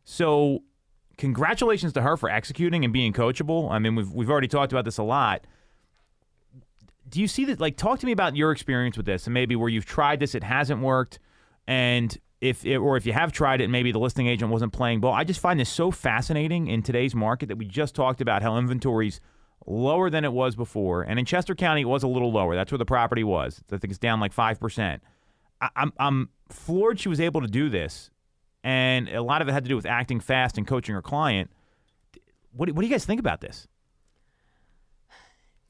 [0.04, 0.62] So
[1.16, 3.70] congratulations to her for executing and being coachable.
[3.70, 5.46] I mean, we've we've already talked about this a lot.
[7.08, 7.60] Do you see that?
[7.60, 10.34] Like, talk to me about your experience with this, and maybe where you've tried this,
[10.34, 11.18] it hasn't worked,
[11.66, 15.00] and if it, or if you have tried it, maybe the listing agent wasn't playing
[15.00, 15.12] ball.
[15.12, 18.56] I just find this so fascinating in today's market that we just talked about how
[18.58, 19.20] inventory's
[19.66, 22.54] lower than it was before, and in Chester County it was a little lower.
[22.54, 23.62] That's where the property was.
[23.72, 25.02] I think it's down like five percent.
[25.74, 28.10] I'm I'm floored she was able to do this,
[28.64, 31.50] and a lot of it had to do with acting fast and coaching her client.
[32.52, 33.66] What do, what do you guys think about this?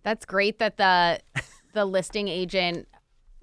[0.03, 1.21] That's great that the
[1.73, 2.89] the listing agent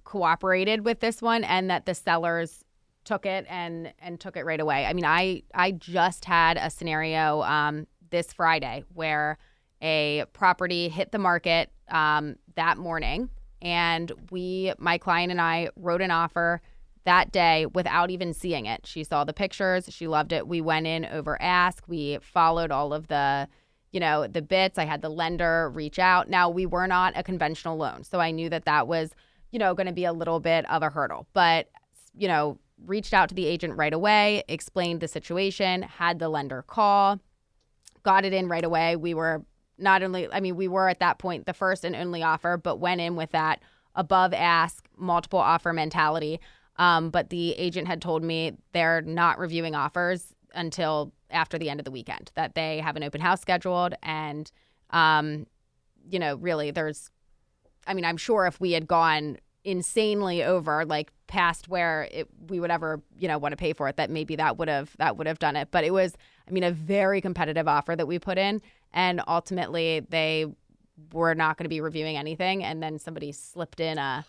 [0.04, 2.64] cooperated with this one and that the sellers
[3.04, 4.86] took it and and took it right away.
[4.86, 9.38] I mean, I I just had a scenario um, this Friday where
[9.82, 13.30] a property hit the market um, that morning,
[13.62, 16.62] and we, my client and I, wrote an offer
[17.06, 18.86] that day without even seeing it.
[18.86, 20.48] She saw the pictures, she loved it.
[20.48, 23.48] We went in over ask, we followed all of the
[23.96, 24.78] you know, the bits.
[24.78, 26.30] I had the lender reach out.
[26.30, 28.04] Now, we were not a conventional loan.
[28.04, 29.16] So I knew that that was,
[29.52, 31.28] you know, going to be a little bit of a hurdle.
[31.32, 31.70] But,
[32.14, 36.62] you know, reached out to the agent right away, explained the situation, had the lender
[36.62, 37.22] call,
[38.04, 38.98] got it in right away.
[38.98, 39.46] We were
[39.78, 42.82] not only, I mean, we were at that point the first and only offer, but
[42.82, 43.62] went in with that
[43.96, 46.42] above ask, multiple offer mentality.
[46.78, 51.80] Um, but the agent had told me they're not reviewing offers until after the end
[51.80, 53.94] of the weekend, that they have an open house scheduled.
[54.04, 54.52] And,
[54.92, 55.48] um,
[56.10, 57.10] you know, really, there's,
[57.88, 62.60] I mean, I'm sure if we had gone insanely over, like past where it, we
[62.60, 65.18] would ever, you know, want to pay for it, that maybe that would have that
[65.18, 65.70] would have done it.
[65.72, 66.16] But it was,
[66.48, 68.62] I mean, a very competitive offer that we put in,
[68.94, 70.46] and ultimately they
[71.12, 74.24] were not going to be reviewing anything, and then somebody slipped in a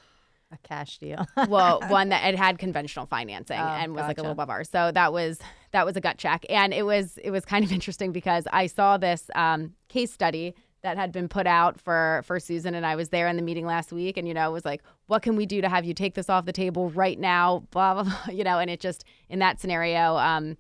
[0.53, 1.27] A cash deal.
[1.49, 4.69] well, one that it had conventional financing Oh, and was like a little above ours.
[4.71, 5.41] So that was
[5.73, 8.67] that was a gut check, and it was it was kind of interesting because I
[8.69, 12.95] saw this um, case study that had been put out for for Susan, and I
[12.95, 15.35] was there in the meeting last week, and you know it was like, what can
[15.35, 17.65] we do to have you take this off the table right now?
[17.73, 20.57] Blah blah blah, you know, and it just in that scenario um,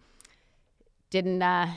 [1.10, 1.42] didn't.
[1.42, 1.68] Uh,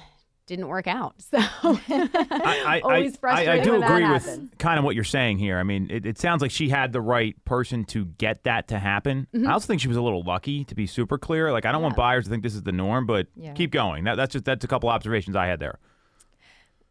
[0.50, 1.16] didn't work out.
[1.32, 4.52] So I, I, always I, I frustrating do when that agree with happens.
[4.58, 5.58] kind of what you're saying here.
[5.60, 8.80] I mean, it, it sounds like she had the right person to get that to
[8.80, 9.28] happen.
[9.34, 9.48] Mm-hmm.
[9.48, 11.52] I also think she was a little lucky, to be super clear.
[11.52, 13.54] Like, I don't want buyers to think this is the norm, but Yeah.
[13.54, 14.04] keep going.
[14.06, 15.78] That, that's just that's a couple observations I had there.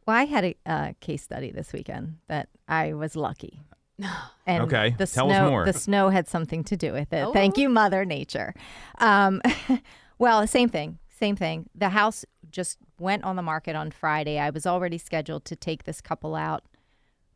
[0.06, 3.60] Well, I had a uh, case study this weekend that I was lucky.
[4.46, 5.64] And Okay, the tell us snow, more.
[5.66, 7.22] The snow had something to do with it.
[7.26, 7.34] Oh.
[7.34, 8.54] Thank you, Mother Nature.
[8.98, 9.42] Um,
[10.18, 10.98] well, same thing.
[11.18, 11.68] Same thing.
[11.74, 14.38] The house just went on the market on Friday.
[14.38, 16.64] I was already scheduled to take this couple out.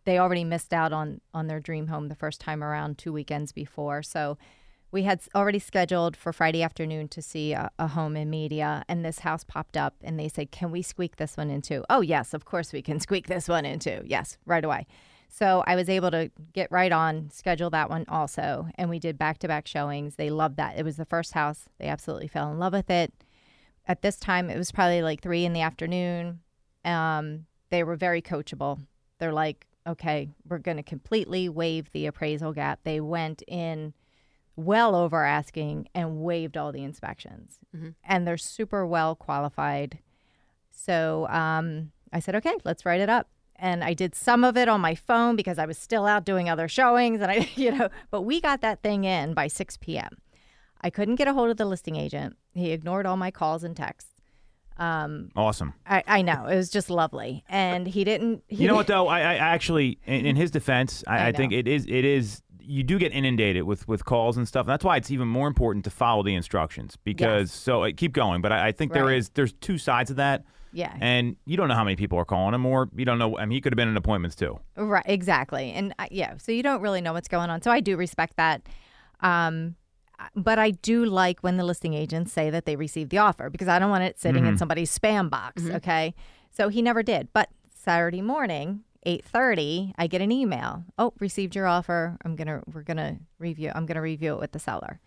[0.05, 3.53] They already missed out on on their dream home the first time around two weekends
[3.53, 4.03] before.
[4.03, 4.37] So
[4.91, 9.03] we had already scheduled for Friday afternoon to see a, a home in Media, and
[9.05, 12.35] this house popped up, and they said, "Can we squeak this one into?" Oh, yes,
[12.35, 14.03] of course we can squeak this one into.
[14.05, 14.87] Yes, right away.
[15.29, 19.17] So I was able to get right on, schedule that one also, and we did
[19.17, 20.17] back to back showings.
[20.17, 20.77] They loved that.
[20.77, 21.65] It was the first house.
[21.79, 23.15] They absolutely fell in love with it.
[23.87, 26.41] At this time, it was probably like three in the afternoon.
[26.85, 28.81] Um, they were very coachable.
[29.19, 32.81] They're like, okay, we're going to completely waive the appraisal gap.
[32.85, 33.95] They went in
[34.55, 37.59] well over asking and waived all the inspections.
[38.05, 39.99] And they're super well qualified.
[40.71, 43.29] So um, I said, okay, let's write it up.
[43.57, 46.49] And I did some of it on my phone because I was still out doing
[46.49, 47.21] other showings.
[47.21, 50.19] And I, you know, but we got that thing in by 6 p.m.
[50.83, 52.37] I couldn't get a hold of the listing agent.
[52.53, 54.11] He ignored all my calls and texts.
[54.79, 55.75] Um, Awesome.
[55.87, 58.43] I, I know it was just lovely, and he didn't.
[58.49, 59.07] He You know what though?
[59.07, 62.43] I, I actually, in, in his defense, I, I I, think it is it is
[62.61, 64.67] you do get inundated with with calls and stuff.
[64.67, 68.41] That's why it's even more important to follow the instructions because so uh, keep going.
[68.41, 69.19] But I, I think there Right.
[69.19, 70.97] is there's two sides of that, Yeah.
[71.01, 73.37] and you don't know how many people are calling him, or you don't know.
[73.39, 74.59] I mean, he could have been in appointments too.
[74.77, 75.71] Right, exactly.
[75.73, 77.61] And uh, yeah, so you don't really know what's going on.
[77.61, 78.63] So I do respect that.
[79.21, 79.77] Um,
[80.35, 83.69] but I do like when the listing agents say that they received the offer because
[83.69, 84.59] I don't want it sitting in mm-hmm.
[84.59, 85.63] somebody's spam box.
[85.63, 85.77] Mm-hmm.
[85.77, 86.15] Okay.
[86.51, 87.29] So he never did.
[87.33, 90.85] But Saturday morning, 8:30, I get an email.
[90.99, 92.17] Oh, received your offer.
[92.25, 95.01] I'm going to we're going to review I'm going to review it with the seller.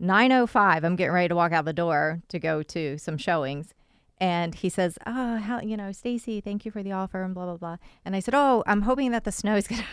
[0.00, 3.74] 9:05, I'm getting ready to walk out the door to go to some showings.
[4.18, 7.46] And he says, "Oh, how you know, Stacy, thank you for the offer and blah
[7.46, 9.86] blah blah." And I said, "Oh, I'm hoping that the snow is going to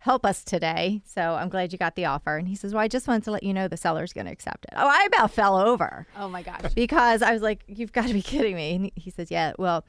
[0.00, 1.02] help us today.
[1.04, 3.30] So I'm glad you got the offer." And he says, "Well, I just wanted to
[3.30, 6.28] let you know the seller's going to accept it." Oh, I about fell over oh
[6.28, 6.74] my gosh.
[6.74, 9.84] because I was like, "You've got to be kidding me!" And he says, "Yeah, well,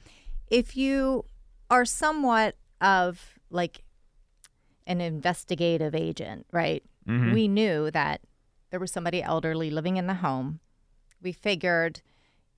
[0.50, 1.26] if you
[1.70, 3.84] are somewhat of like
[4.86, 6.84] an investigative agent, right?
[7.08, 7.34] Mm-hmm.
[7.34, 8.22] We knew that
[8.72, 10.60] there was somebody elderly living in the home.
[11.22, 12.02] We figured,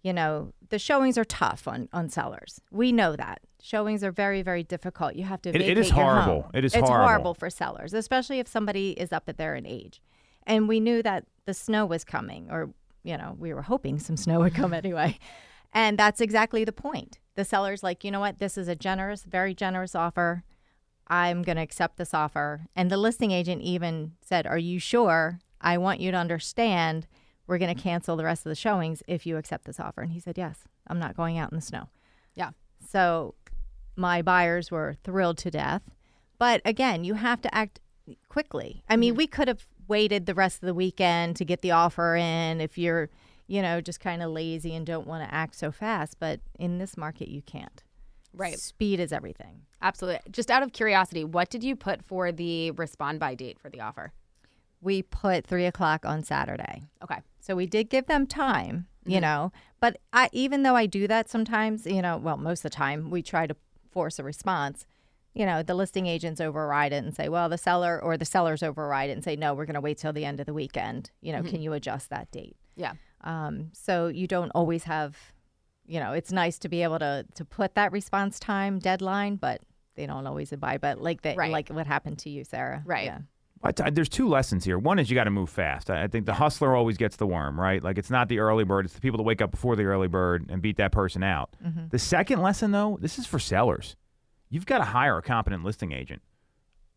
[0.02, 2.62] you know, the showings are tough on on sellers.
[2.72, 5.16] We know that showings are very very difficult.
[5.16, 5.50] You have to.
[5.50, 6.42] It- it is horrible.
[6.44, 6.52] home.
[6.54, 7.34] It is it's horrible.
[7.34, 10.02] for sellers, especially if somebody is up at there in age.
[10.48, 12.70] And we knew that the snow was coming, or
[13.04, 15.18] you know, we were hoping some snow would come anyway.
[15.74, 17.20] And that's exactly the point.
[17.36, 18.40] The seller's like, you know what?
[18.40, 20.44] This is a generous, very generous offer.
[21.08, 22.66] I'm going to accept this offer.
[22.76, 25.40] And the listing agent even said, Are you sure?
[25.62, 27.08] I want you to understand
[27.50, 30.02] we're going to cancel the rest of the showings if you accept this offer.
[30.02, 31.90] And he said, Yes, I'm not going out in the snow.
[32.36, 32.52] Yeah.
[32.88, 33.34] So
[33.96, 35.82] my buyers were thrilled to death.
[36.38, 37.80] But again, you have to act
[38.30, 38.84] quickly.
[38.88, 39.18] I mean, mm-hmm.
[39.18, 42.78] we could have waited the rest of the weekend to get the offer in if
[42.78, 43.10] you're,
[43.48, 46.18] you know, just kind of lazy and don't want to act so fast.
[46.20, 47.84] But in this market, you can't.
[48.32, 48.60] Right.
[48.60, 49.62] Speed is everything.
[49.82, 50.22] Absolutely.
[50.32, 53.82] Just out of curiosity, what did you put for the respond by date for the
[53.82, 54.14] offer?
[54.82, 56.84] We put three o'clock on Saturday.
[57.04, 57.18] Okay.
[57.40, 59.52] So we did give them time, you know.
[59.80, 63.10] But I, even though I do that sometimes, you know, well, most of the time
[63.10, 63.56] we try to
[63.92, 64.86] force a response.
[65.34, 68.64] You know, the listing agents override it and say, well, the seller or the sellers
[68.64, 71.12] override it and say, no, we're going to wait till the end of the weekend.
[71.22, 72.58] You know, can you adjust that date?
[72.76, 72.94] Yeah.
[73.24, 75.18] Um, so you don't always have,
[75.86, 79.62] you know, it's nice to be able to to put that response time deadline, but
[79.96, 80.82] they don't always abide.
[80.82, 81.52] But like that, Right.
[81.52, 82.82] like what happened to you, Sarah?
[82.86, 83.06] Right.
[83.06, 83.20] Yeah.
[83.62, 84.78] I t- uh, there's two lessons here.
[84.78, 85.90] One is you got to move fast.
[85.90, 87.84] I I think the hustler always gets the worm, right?
[87.84, 90.08] Like it's not the early bird; it's the people that wake up before the early
[90.08, 91.56] bird and beat that person out.
[91.66, 91.88] Mm-hmm.
[91.90, 93.96] The second lesson, though, this is for sellers.
[94.50, 96.22] You've got to hire a competent listing agent.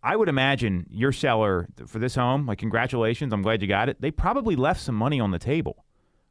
[0.02, 4.00] I would imagine your seller for this home, like congratulations, I'm glad you got it.
[4.00, 5.84] They probably left some money on the table,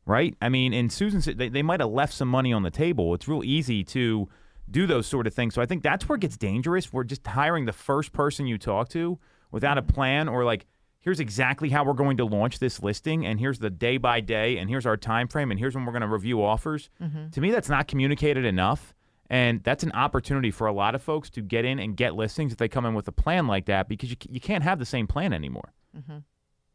[0.06, 0.36] right?
[0.42, 3.14] I mean, in Susan said they, they might have left some money on the table.
[3.14, 4.28] It's real easy to
[4.70, 5.54] do those sort of things.
[5.54, 6.92] So I think that's where it gets dangerous.
[6.92, 9.20] We're just hiring the first person you talk to
[9.52, 10.66] without a plan or like
[11.00, 14.58] here's exactly how we're going to launch this listing and here's the day by day
[14.58, 16.90] and here's our time frame and here's when we're going to review offers.
[17.02, 17.30] Mm-hmm.
[17.30, 18.94] To me that's not communicated enough.
[19.30, 22.52] And that's an opportunity for a lot of folks to get in and get listings
[22.52, 24.86] if they come in with a plan like that because you, you can't have the
[24.86, 25.72] same plan anymore.
[25.98, 26.18] Mm-hmm.
[26.18, 26.20] I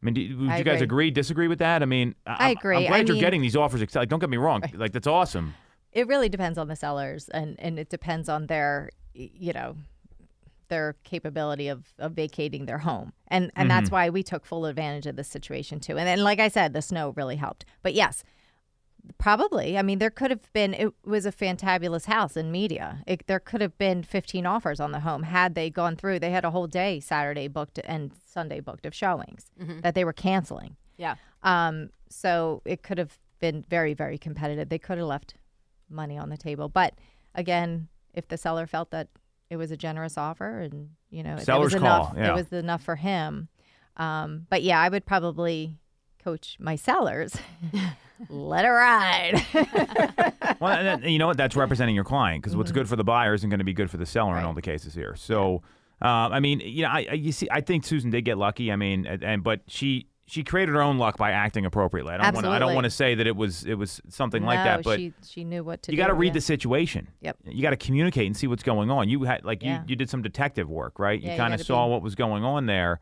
[0.01, 1.07] mean, do, would I you guys agree.
[1.07, 1.83] agree, disagree with that?
[1.83, 2.77] I mean, I, I agree.
[2.77, 3.81] I'm glad I you're mean- getting these offers.
[3.95, 4.63] Like, don't get me wrong.
[4.73, 5.53] Like, that's awesome.
[5.91, 9.75] it really depends on the sellers and and it depends on their you know
[10.69, 13.13] their capability of, of vacating their home.
[13.27, 15.97] And and that's why we took full advantage of this situation too.
[15.97, 17.65] And then like i said the snow really helped.
[17.81, 18.23] But yes
[19.17, 19.77] probably.
[19.77, 23.03] I mean there could have been it was a fantabulous house in Media.
[23.07, 26.19] It, there could have been 15 offers on the home had they gone through.
[26.19, 29.51] They had a whole day saturday booked and sunday booked of showings
[29.81, 30.75] that they were canceling.
[30.97, 31.15] Yeah.
[31.43, 34.69] um, so it could have been very, very competitive.
[34.69, 35.35] They could have left
[35.89, 36.69] money on the table.
[36.69, 36.93] But
[37.35, 39.09] again, if the seller felt that
[39.49, 42.31] it was a generous offer and, you know, that was Seller's enough, yeah.
[42.31, 43.47] it was enough for him.
[43.95, 45.77] Um, but yeah, I would probably
[46.23, 47.35] coach my sellers.
[48.29, 49.45] Let it ride.
[50.59, 51.37] well, and, you know what?
[51.37, 53.91] That's representing your client because what's good for the buyer isn't going to be good
[53.91, 54.47] for the seller in Mm-hmm.
[54.47, 55.15] All the cases here.
[55.15, 55.61] So,
[56.01, 58.71] uh, I mean, you know, I, I you see, I think Susan did get lucky.
[58.71, 62.13] I mean, and but she she created her own luck by acting appropriately.
[62.13, 64.43] I don't want to I don't want to say that it was it was something
[64.43, 66.01] like that, but she she knew what to you do.
[66.03, 66.33] got to read yeah.
[66.33, 67.07] the situation.
[67.21, 67.37] Yep.
[67.45, 69.07] You got to communicate and see what's going on.
[69.07, 69.79] You had like Yeah.
[69.83, 71.19] you, you did some detective work, right?
[71.19, 71.91] Yeah, you you kind of saw be- Mm-hmm.
[71.93, 72.99] what was going on there.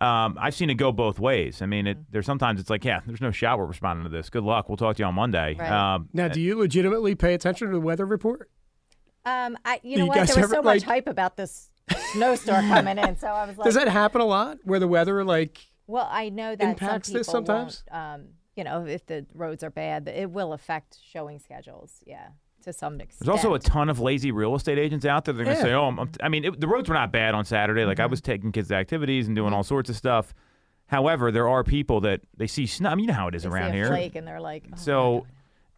[0.00, 1.60] Um, I've seen it go both ways.
[1.62, 4.30] I mean, it, there's sometimes it's like, yeah, there's no shot we're responding to this.
[4.30, 4.68] Good luck.
[4.68, 5.56] We'll talk to you on Monday.
[5.58, 5.70] Right.
[5.94, 8.50] Um, Now, do you legitimately pay attention to the weather report?
[9.24, 10.16] Um, I, you Do know you what?
[10.18, 11.70] guys There was ever, so much hype about this
[12.12, 15.24] snowstorm coming in, so I was like, Does that happen a lot where the weather,
[15.24, 17.82] like, Well, I know that impacts some this people sometimes?
[17.90, 22.00] Um, you know, if the roads are bad, it will affect showing schedules.
[22.06, 22.28] Yeah,
[22.64, 23.26] to some extent.
[23.26, 25.34] There's also a ton of lazy real estate agents out there.
[25.34, 25.68] They're going to Yeah.
[25.68, 27.84] say, "Oh, I'm, I'm- I mean, it, the roads were not bad on Saturday.
[27.84, 28.10] Like I Mm-hmm.
[28.10, 30.34] was taking kids to activities and doing all sorts of stuff."
[30.86, 32.88] However, there are people that they see snow.
[32.90, 33.88] I mean, you know how it is They see around a here.
[33.88, 35.26] flake and they're like, oh, So,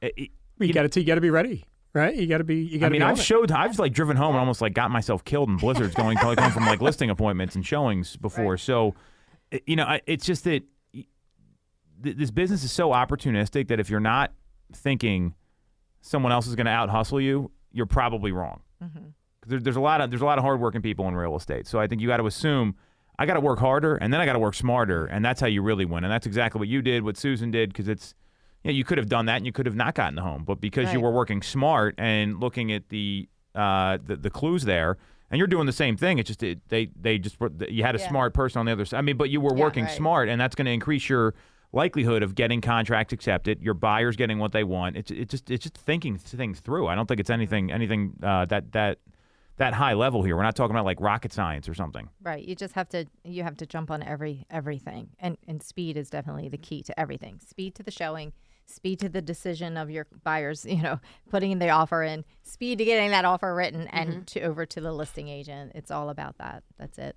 [0.00, 0.30] it, it-
[0.60, 2.14] you got to you got to be ready, right?
[2.14, 3.22] You got to be you got I to mean, be I've it.
[3.22, 6.38] showed, I've like driven home and almost like got myself killed in blizzards going going
[6.38, 8.56] home from like listing appointments and showings before.
[8.56, 8.94] So, it-
[9.66, 10.62] you know, I- it's just that
[12.02, 14.32] th- this business is so opportunistic that if you're not
[14.72, 15.34] thinking
[16.00, 18.60] someone else is going to out hustle you, you're probably wrong.
[19.42, 21.66] 'Cause There, there's a lot of there's a lot of hardworking people in real estate.
[21.66, 22.74] So I think you got to assume
[23.18, 25.46] I got to work harder and then I got to work smarter, and that's how
[25.46, 26.04] you really win.
[26.04, 28.14] And that's exactly what you did, what Susan did, because it's
[28.64, 30.44] you know, you could have done that and you could have not gotten the home,
[30.44, 34.96] but because you were working smart and looking at the uh, the, the clues there,
[35.30, 36.18] and you're doing the same thing.
[36.18, 37.36] It's just it, they they just
[37.68, 38.08] you had a Yeah.
[38.08, 38.98] smart person on the other side.
[38.98, 39.96] I mean, but you were Yeah, working right.
[39.96, 41.34] smart, and that's going to increase your
[41.72, 43.62] likelihood of getting contracts accepted.
[43.62, 44.96] Your buyers getting what they want.
[44.96, 46.88] It's it just it's just thinking things through.
[46.88, 48.98] I don't think it's anything anything uh, that that
[49.56, 50.36] that high level here.
[50.36, 52.08] We're not talking about like rocket science or something.
[52.22, 52.42] Right.
[52.42, 56.10] You just have to you have to jump on every everything, and and speed is
[56.10, 57.38] definitely the key to everything.
[57.46, 58.32] Speed to the showing,
[58.70, 60.66] speed to the decision of your buyers.
[60.70, 61.00] You know,
[61.30, 64.92] putting the offer in, speed to getting that offer written, and to over to the
[64.92, 65.72] listing agent.
[65.74, 66.62] It's all about that.
[66.78, 67.16] That's it.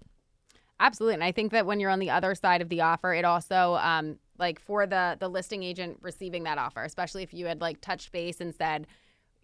[0.79, 3.25] Absolutely, and I think that when you're on the other side of the offer, it
[3.25, 7.61] also um, like for the the listing agent receiving that offer, especially if you had
[7.61, 8.87] like touched base and said,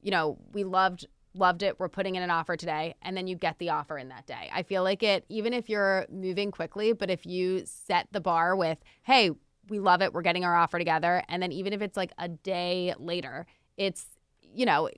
[0.01, 3.35] you know, we loved loved it, we're putting in an offer today, and then you
[3.35, 4.49] get the offer in that day.
[4.51, 8.55] I feel like it, even if you're moving quickly, but if you set the bar
[8.55, 9.31] with, hey,
[9.69, 12.27] we love it, we're getting our offer together, and then even if it's like a
[12.27, 13.45] day later,
[13.77, 14.05] it's
[14.53, 14.89] you know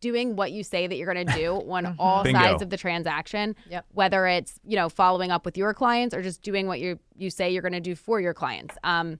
[0.00, 2.38] doing what you say that you're going to do on all Bingo.
[2.40, 3.86] sides of the transaction Yep.
[3.92, 7.30] whether it's you know following up with your clients or just doing what you you
[7.30, 9.18] say you're going to do for your clients um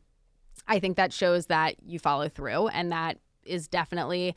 [0.67, 4.35] i think that shows that you follow through and that is definitely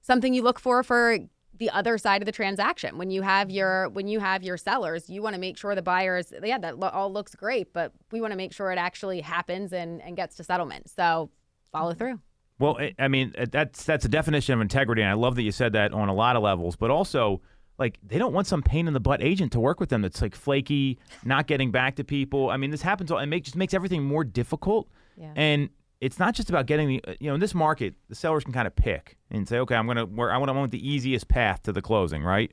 [0.00, 1.18] something you look for for
[1.58, 5.08] the other side of the transaction when you have your when you have your sellers
[5.08, 8.20] you want to make sure the buyers yeah that lo- all looks great but we
[8.20, 11.30] want to make sure it actually happens and and gets to settlement so
[11.72, 12.18] follow through
[12.58, 15.42] Well, I- I mean, uh, that's that's a definition of integrity, and I love that
[15.42, 16.74] you said that on a lot of levels.
[16.74, 17.42] But also,
[17.78, 20.22] like, they don't want some pain in the butt agent to work with them that's
[20.22, 22.48] like flaky, not getting back to people.
[22.48, 23.10] I mean, this happens.
[23.12, 24.88] all- It make, just makes everything more difficult.
[25.18, 25.32] Yeah.
[25.36, 25.68] And
[26.00, 27.04] it's not just about getting the.
[27.06, 29.74] uh, You know, in this market, the sellers can kind of pick and say, okay,
[29.74, 30.04] I'm gonna.
[30.06, 32.50] Where I want, I want the easiest path to the closing, right?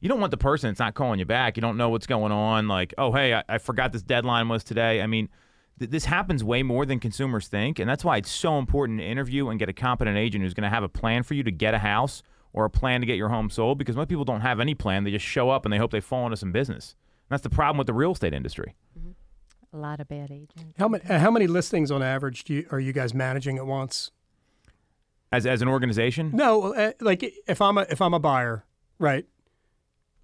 [0.00, 1.56] You don't want the person that's not calling you back.
[1.56, 2.68] You don't know what's going on.
[2.68, 5.00] Like, oh, hey, I, I forgot this deadline was today.
[5.00, 5.28] I mean,
[5.78, 9.04] th- this happens way more than consumers think, and that's why it's so important to
[9.06, 11.50] interview and get a competent agent who's going to have a plan for you to
[11.50, 12.22] get a house
[12.52, 13.78] or a plan to get your home sold.
[13.78, 16.00] Because most people don't have any plan; they just show up and they hope they
[16.00, 16.96] fall into some business.
[17.30, 18.74] That's the problem with the real estate industry.
[19.74, 20.62] A lot of bad agents.
[20.78, 24.12] How many how many listings on average do you, are you guys managing at once?
[25.32, 28.64] As as an organization, No, uh, like if I'm a if I'm a buyer,
[29.00, 29.26] right?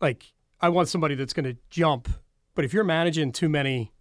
[0.00, 2.08] Like I want somebody that's going to jump,
[2.54, 3.92] but if you're managing too many,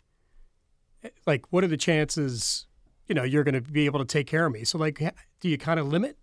[1.03, 2.67] eh, like what are the chances?
[3.07, 4.63] You know, you're going to be able to take care of me.
[4.63, 4.99] So, like,
[5.39, 6.15] do you kind of limit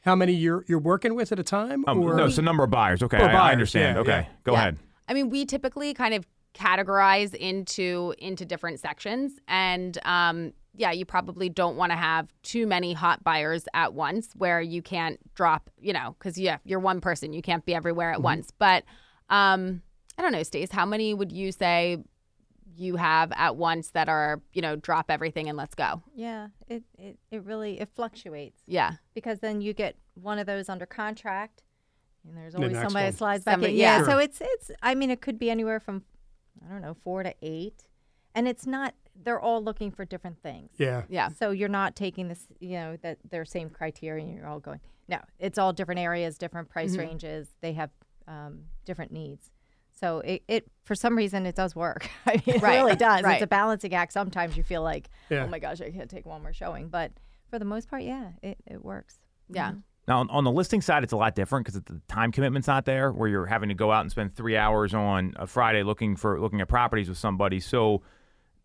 [0.00, 1.84] how many you're you're working with at a time?
[1.86, 3.02] um, or no, it's the number of buyers.
[3.02, 3.96] Okay, Or I, I understand.
[3.96, 4.36] yeah, okay, yeah.
[4.44, 4.58] go Yeah.
[4.58, 4.78] ahead.
[5.08, 6.24] I mean, we typically kind of
[6.54, 12.66] categorize into into different sections, and um, yeah, you probably don't want to have too
[12.66, 17.00] many hot buyers at once, where you can't drop, you know, because yeah, you're one
[17.00, 18.50] person, you can't be everywhere at once.
[18.58, 18.84] But
[19.28, 19.82] um,
[20.18, 21.98] I don't know, Stace, how many would you say
[22.74, 26.02] you have at once that are, you know, drop everything and let's go?
[26.14, 30.68] Yeah, it, it, it really it fluctuates Yeah, because then you get one of those
[30.70, 31.62] under contract,
[32.26, 33.12] and there's always next somebody one.
[33.12, 33.78] that slides back Somebody- in.
[33.78, 34.04] Yeah, yeah.
[34.06, 34.70] so it's it's.
[34.82, 36.02] I mean, it could be anywhere from
[36.64, 37.82] I don't know four to eight,
[38.34, 38.94] and it's not.
[39.24, 40.70] They're all looking for different things.
[40.78, 41.28] yeah, yeah.
[41.28, 44.80] So you're not taking this, you know, that their same criteria and you're all going.
[45.08, 47.48] No, it's all different areas, different price ranges.
[47.60, 47.90] They have
[48.26, 49.50] um, different needs.
[50.00, 52.08] So it, it, for some reason, it does work.
[52.26, 53.22] I mean, it Right, really does.
[53.22, 53.34] right.
[53.34, 54.12] It's a balancing act.
[54.14, 55.44] Sometimes you feel like, Yeah.
[55.44, 56.88] oh my gosh, I can't take one more showing.
[56.88, 57.12] But
[57.50, 59.18] for the most part, yeah, it, it works.
[59.50, 59.72] Yeah.
[60.08, 62.84] Now, on, on the listing side, it's a lot different because the time commitment's not
[62.84, 66.16] there, where you're having to go out and spend three hours on a Friday looking
[66.16, 67.60] for looking at properties with somebody.
[67.60, 68.02] So,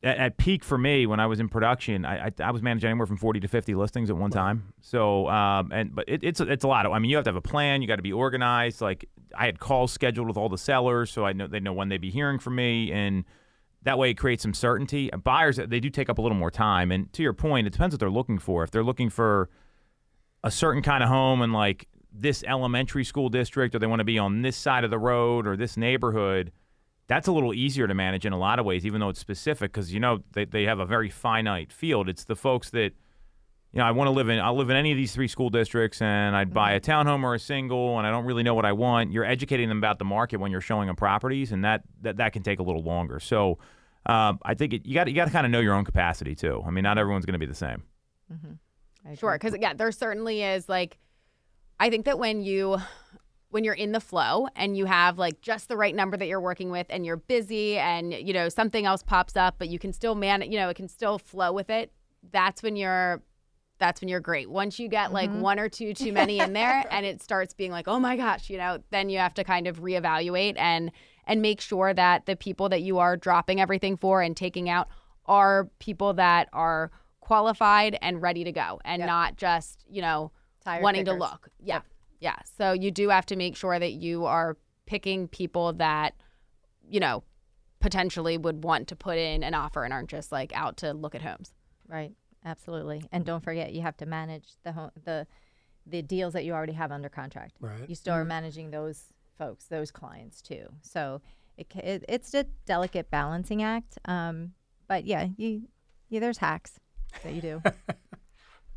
[0.03, 2.89] at, at peak for me, when I was in production, I, I, I was managing
[2.89, 4.73] anywhere from forty to fifty listings at one time.
[4.81, 6.85] So, um, and but it, it's it's a lot.
[6.85, 7.81] Of, I mean, you have to have a plan.
[7.81, 8.81] You got to be organized.
[8.81, 11.89] Like I had calls scheduled with all the sellers, so I know they know when
[11.89, 13.25] they'd be hearing from me, and
[13.83, 15.09] that way it creates some certainty.
[15.23, 17.93] Buyers they do take up a little more time, and to your point, it depends
[17.93, 18.63] what they're looking for.
[18.63, 19.49] If they're looking for
[20.43, 24.05] a certain kind of home in like this elementary school district or they want to
[24.05, 26.51] be on this side of the road or this neighborhood
[27.07, 29.71] that's a little easier to manage in a lot of ways even though it's specific
[29.71, 32.09] because you know they, they have a very finite field.
[32.09, 32.91] It's the folks that
[33.73, 35.49] you know i want to live in i'll live in any of these three school
[35.49, 38.65] districts and i'd buy a townhome or a single and i don't really know what
[38.65, 39.11] i want.
[39.11, 42.33] You're educating them about the market when you're showing them properties and that that, that
[42.33, 43.19] can take a little longer.
[43.19, 43.59] So
[44.05, 46.35] um, i think it, you got you got to kind of know your own capacity
[46.35, 46.63] too.
[46.65, 47.83] I mean not everyone's going to be the same.
[48.31, 48.35] I
[49.17, 50.97] Sure, because yeah, there certainly is like,
[51.79, 52.77] I think that when you
[53.49, 56.41] when you're in the flow and you have like just the right number that you're
[56.41, 59.93] working with and you're busy and you know something else pops up but you can
[59.93, 61.93] still man you know it can still flow with it
[62.31, 63.23] that's when you're
[63.79, 64.49] that's when you're great.
[64.49, 65.41] Once you get like mm-hmm.
[65.41, 68.49] one or two too many in there and it starts being like oh my gosh
[68.49, 70.91] you know then you have to kind of reevaluate and
[71.25, 74.87] and make sure that the people that you are dropping everything for and taking out
[75.25, 76.91] are people that are
[77.27, 80.31] qualified and ready to go and not just you know
[80.63, 81.81] Tire wanting to look yeah
[82.19, 86.15] yeah so you do have to make sure that you are picking people that
[86.89, 87.23] you know
[87.79, 91.15] potentially would want to put in an offer and aren't just like out to look
[91.15, 91.53] at homes
[91.87, 92.13] Right.
[92.45, 93.03] Absolutely.
[93.11, 95.27] And don't forget, you have to manage the home, the
[95.89, 97.53] the deals that you already have under contract.
[97.61, 97.87] Right.
[97.87, 99.05] You still are managing those
[99.37, 100.67] folks, those clients too.
[100.81, 101.21] So
[101.57, 103.97] it, it it's a delicate balancing act.
[104.05, 104.51] Um,
[104.87, 105.63] but yeah, you
[106.09, 106.79] yeah, there's hacks
[107.23, 107.61] that you do.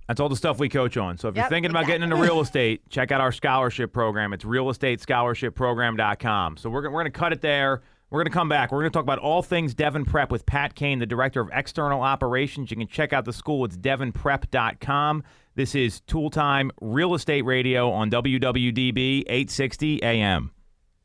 [0.08, 1.18] That's all the stuff we coach on.
[1.18, 4.32] So if you're thinking about getting into real estate, check out our scholarship program.
[4.32, 6.56] It's realestatescholarshipprogram.com.
[6.56, 7.82] So we're, we're going to cut it there.
[8.10, 8.72] We're going to come back.
[8.72, 11.48] We're going to talk about all things Devon Prep with Pat Kane, the Director of
[11.52, 12.72] External Operations.
[12.72, 13.64] You can check out the school.
[13.64, 15.22] It's devonprep.com.
[15.54, 20.50] This is Toole Time Real Estate Radio on WWDB 860 AM.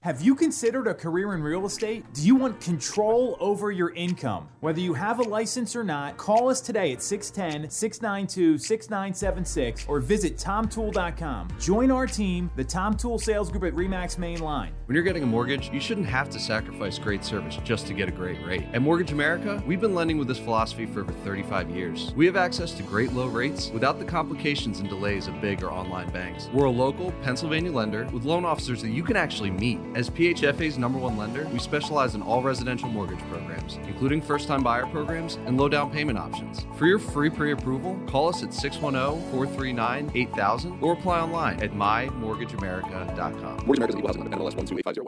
[0.06, 2.06] Have you considered a career in real estate?
[2.14, 4.47] Do you want control over your income?
[4.60, 9.99] Whether you have a license or not, call us today at 610 692 6976 or
[9.99, 11.47] visit tomtoole.com.
[11.60, 14.74] Join our team, the Tom Toole Sales Group at REMAX Main Line.
[14.86, 18.08] When you're getting a mortgage, you shouldn't have to sacrifice great service just to get
[18.08, 18.68] a great rate.
[18.74, 22.14] At Mortgage America, we've been lending with this philosophy for over 35 years.
[22.16, 25.72] We have access to great low rates without the complications and delays of big or
[25.72, 26.47] online banks.
[26.53, 29.80] We're a local Pennsylvania lender with loan officers that you can actually meet.
[29.96, 34.62] As PHFA's number one lender, we specialize in all residential mortgage programs, including first time
[34.62, 36.68] buyer programs and low down payment options.
[36.76, 41.72] For your free pre approval, call us at 610 439 8000 or apply online at
[41.72, 43.68] mymortgageamerica.com.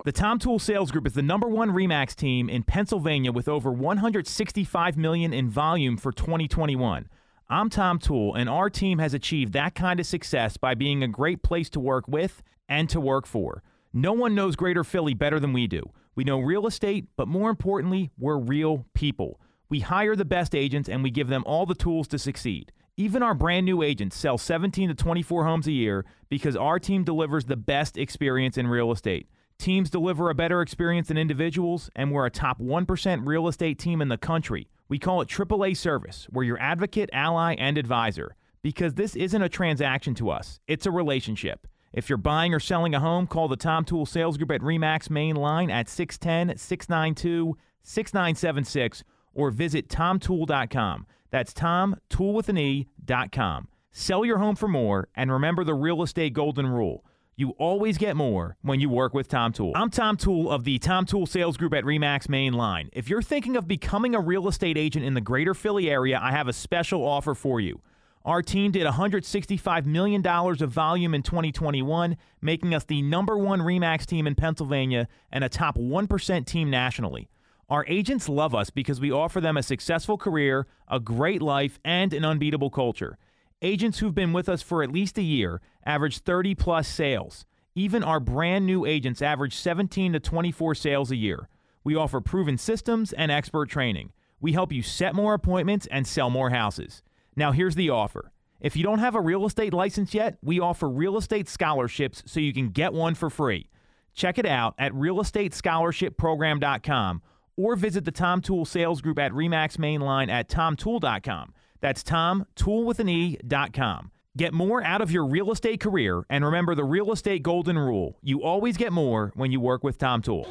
[0.05, 3.69] The Tom Toole Sales Group is the number one Remax team in Pennsylvania with over
[3.69, 7.09] 165 million in volume for 2021.
[7.49, 11.09] I'm Tom Toole, and our team has achieved that kind of success by being a
[11.09, 13.63] great place to work with and to work for.
[13.97, 15.81] No one knows Greater Philly better than we do.
[16.13, 19.41] We know real estate, but more importantly, we're real people.
[19.69, 22.71] We hire the best agents and we give them all the tools to succeed.
[22.95, 27.03] Even our brand new agents sell 17 to 24 homes a year because our team
[27.03, 29.29] delivers the best experience in real estate.
[29.57, 33.99] Teams deliver a better experience than individuals, and we're a top 1% real estate team
[33.99, 34.69] in the country.
[34.89, 36.27] We call it AAA Service.
[36.31, 40.91] We're your advocate, ally, and advisor because this isn't a transaction to us, it's a
[40.91, 41.67] relationship.
[41.97, 45.09] If you're buying or selling a home, call the Tom Toole Sales Group at REMAX
[45.09, 51.07] main line at 610 692 6976 or visit tomtoole.com.
[51.31, 53.67] That's Tom, tool with an E.com.
[53.91, 57.03] Sell your home for more and remember the real estate golden rule.
[57.35, 59.73] You always get more when you work with Tom Toole.
[59.75, 62.91] I'm Tom Toole of the Tom Toole Sales Group at REMAX Main Line.
[62.93, 66.29] If you're thinking of becoming a real estate agent in the greater Philly area, I
[66.29, 67.81] have a special offer for you.
[68.27, 74.05] Our team did $165 million of volume in 2021, making us the number one REMAX
[74.05, 77.29] team in Pennsylvania and a top 1% team nationally.
[77.69, 82.13] Our agents love us because we offer them a successful career, a great life, and
[82.13, 83.17] an unbeatable culture.
[83.61, 87.45] Agents who've been with us for at least a year average 30 plus sales.
[87.75, 91.47] Even our brand new agents average 17 to 24 sales a year.
[91.85, 94.11] We offer proven systems and expert training.
[94.41, 97.01] We help you set more appointments and sell more houses.
[97.37, 98.33] Now, here's the offer.
[98.59, 102.39] If you don't have a real estate license yet, we offer real estate scholarships so
[102.39, 103.69] you can get one for free.
[104.15, 107.21] Check it out at realestatescholarshipprogram.com
[107.55, 111.53] or visit the Tom Toole Sales Group at Remax Mainline at tomtoole.com.
[111.79, 114.09] That's Tom, tool with an E.com.
[114.35, 118.17] Get more out of your real estate career and remember the real estate golden rule.
[118.23, 120.47] You always get more when you work with Tom Toole.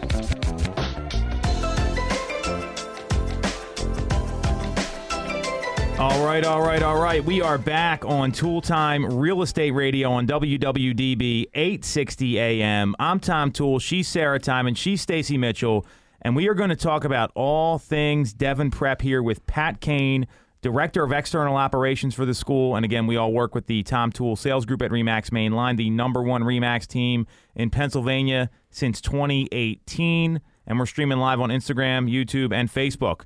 [6.09, 7.23] All right, all right, all right.
[7.23, 12.95] We are back on Toole Time Real Estate Radio on WWDB 860 AM.
[13.01, 13.81] I'm Tom Toole.
[13.81, 15.85] She's Sarah Time, and she's Stacy Mitchell.
[16.23, 20.29] And we are going to talk about all things Devon Prep here with Pat Kane,
[20.63, 22.77] Director of External Operations for the school.
[22.77, 25.75] And again, we all work with the Tom Toole Sales Group at Remax Main Line,
[25.75, 27.27] the number one Remax team
[27.57, 30.41] in Pennsylvania since 2018.
[30.69, 33.23] And we're streaming live on Instagram, YouTube, and Facebook.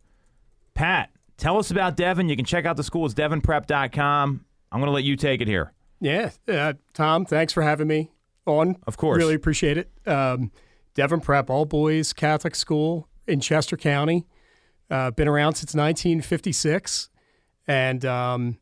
[0.72, 1.10] Pat,
[1.40, 2.28] tell us about Devon.
[2.28, 3.06] You can check out the school.
[3.06, 4.44] It's devonprep.com.
[4.72, 5.72] I'm going to let you take it here.
[6.00, 8.10] Yeah, uh, Tom, thanks for having me
[8.46, 8.76] on.
[8.86, 9.18] Of course.
[9.18, 9.90] Really appreciate it.
[10.06, 10.50] Um,
[10.94, 14.26] Devon Prep, all boys Catholic school in Chester County.
[14.90, 17.10] Uh, been around since 1956.
[17.68, 18.58] And um,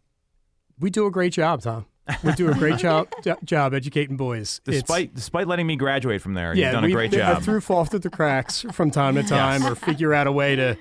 [0.79, 1.87] we do a great job, Tom.
[2.24, 3.09] We do a great job
[3.45, 4.61] job educating boys.
[4.64, 7.37] Despite it's, despite letting me graduate from there, yeah, you've done a great job.
[7.37, 9.70] I threw fall through the cracks from time to time, yes.
[9.70, 10.76] or figure out a way to,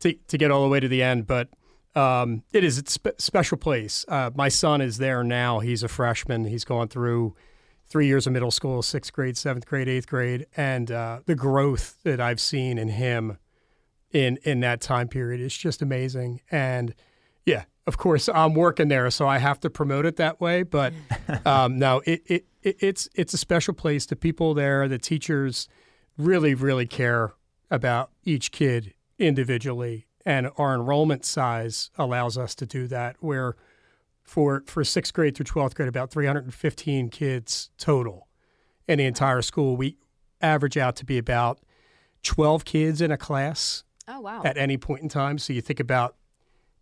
[0.00, 1.26] to to get all the way to the end.
[1.26, 1.48] But
[1.94, 4.04] um, it is a spe- special place.
[4.08, 5.58] Uh, my son is there now.
[5.60, 6.44] He's a freshman.
[6.44, 7.34] He's gone through
[7.88, 11.96] three years of middle school, sixth grade, seventh grade, eighth grade, and uh, the growth
[12.04, 13.38] that I've seen in him
[14.12, 16.40] in in that time period is just amazing.
[16.50, 16.94] And
[17.44, 20.62] yeah, of course, I'm working there, so I have to promote it that way.
[20.62, 20.92] But
[21.46, 24.06] um, no, it, it, it, it's it's a special place.
[24.06, 25.68] The people there, the teachers,
[26.16, 27.32] really really care
[27.70, 33.16] about each kid individually, and our enrollment size allows us to do that.
[33.20, 33.56] Where
[34.22, 38.28] for for sixth grade through twelfth grade, about 315 kids total
[38.86, 39.76] in the entire school.
[39.76, 39.96] We
[40.40, 41.60] average out to be about
[42.22, 43.84] 12 kids in a class.
[44.06, 44.42] Oh wow!
[44.44, 46.16] At any point in time, so you think about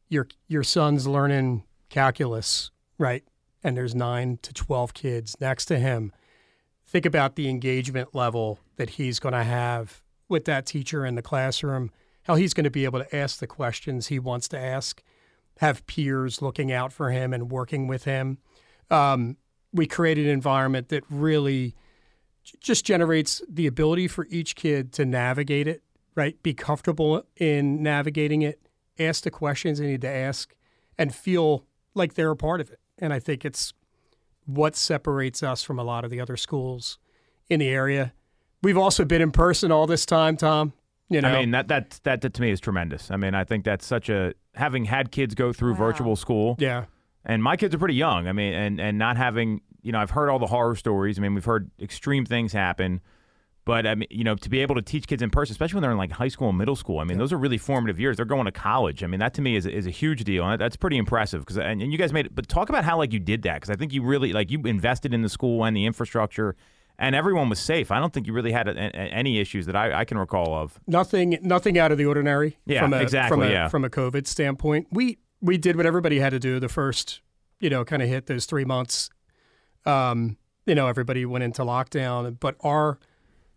[0.09, 3.25] your your son's learning calculus, right?
[3.63, 6.13] And there's 9 to 12 kids next to him.
[6.87, 11.23] Think about the engagement level that he's going to have with that teacher in the
[11.23, 11.91] classroom,
[12.27, 15.03] how he's going to be able to ask the questions he wants to ask,
[15.59, 18.39] have peers looking out for him and working with him.
[18.91, 19.37] Um,
[19.73, 21.75] we created an environment that really
[22.61, 25.83] just generates the ability for each kid to navigate it,
[26.15, 26.41] right?
[26.43, 28.61] Be comfortable in navigating it
[28.99, 30.55] ask the questions they need to ask
[30.99, 32.81] and feel like they're a part of it.
[32.99, 33.73] And I think it's
[34.47, 36.99] what separates us from a lot of the other schools
[37.49, 38.13] in the area.
[38.63, 40.73] We've also been in person all this time, Tom.
[41.09, 43.11] You know, I mean that that that, that to me is tremendous.
[43.11, 45.79] I mean, I think that's such a having had kids go through wow.
[45.79, 46.57] virtual school.
[46.59, 46.87] Yeah.
[47.25, 48.27] And my kids are pretty young.
[48.29, 51.19] I mean, and and not having, you know, I've heard all the horror stories.
[51.19, 53.01] I mean, we've heard extreme things happen.
[53.65, 55.83] But I mean, you know, to be able to teach kids in person, especially when
[55.83, 57.23] they're in like high school and middle school, I mean, yeah.
[57.23, 58.17] those are really formative years.
[58.17, 59.03] They're going to college.
[59.03, 61.41] I mean, that to me is, is a huge deal, and that's pretty impressive.
[61.41, 62.35] Because and, and you guys made it.
[62.35, 64.61] But talk about how like you did that, because I think you really like you
[64.61, 66.55] invested in the school and the infrastructure,
[66.99, 67.91] and everyone was safe.
[67.91, 70.55] I don't think you really had a, a, any issues that I, I, can recall
[70.55, 70.81] of.
[70.87, 72.57] Nothing, nothing out of the ordinary.
[72.67, 73.37] Yeah, from a, exactly.
[73.37, 73.69] From a, yeah.
[73.69, 76.59] from a COVID standpoint, we we did what everybody had to do.
[76.59, 77.21] The first,
[77.61, 79.11] you know, kind of hit those three months.
[79.85, 82.99] Um, you know, everybody went into lockdown, but our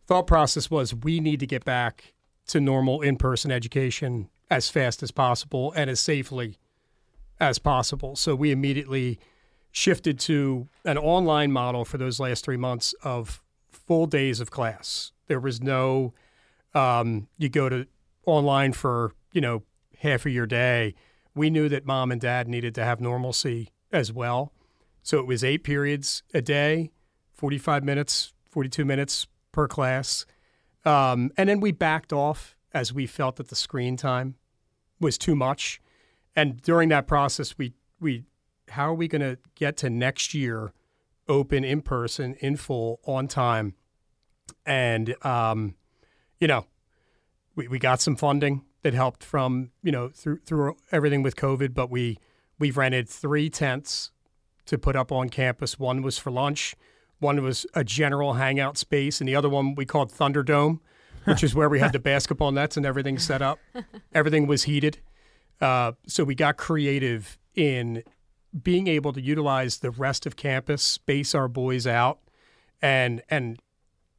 [0.05, 2.13] thought process was we need to get back
[2.47, 6.57] to normal in person education as fast as possible and as safely
[7.39, 8.15] as possible.
[8.15, 9.19] So we immediately
[9.71, 15.11] shifted to an online model for those last three months of full days of class.
[15.27, 16.13] There was no,
[16.73, 17.85] um, you go to
[18.25, 19.63] online for, you know,
[19.99, 20.95] half of your day.
[21.35, 24.53] We knew that mom and dad needed to have normalcy as well.
[25.03, 26.91] So it was eight periods a day,
[27.33, 30.25] 45 minutes, 42 minutes per class.
[30.85, 34.35] Um, and then we backed off as we felt that the screen time
[34.99, 35.81] was too much.
[36.35, 38.23] And during that process, we, we
[38.71, 40.73] how are we going to get to next year
[41.27, 43.75] open in person, in full, on time?
[44.65, 45.75] And, um,
[46.39, 46.65] you know,
[47.55, 51.73] we, we got some funding that helped from, you know, through, through everything with COVID,
[51.73, 52.17] but we,
[52.57, 54.11] we've rented three tents
[54.65, 55.77] to put up on campus.
[55.77, 56.75] One was for lunch,
[57.19, 60.79] one was a general hangout space, and the other one we called Thunderdome,
[61.25, 63.59] which is where we had the basketball nets and everything set up.
[64.13, 64.99] Everything was heated.
[65.59, 68.03] Uh, so we got creative in
[68.63, 72.19] being able to utilize the rest of campus, space our boys out,
[72.81, 73.59] and and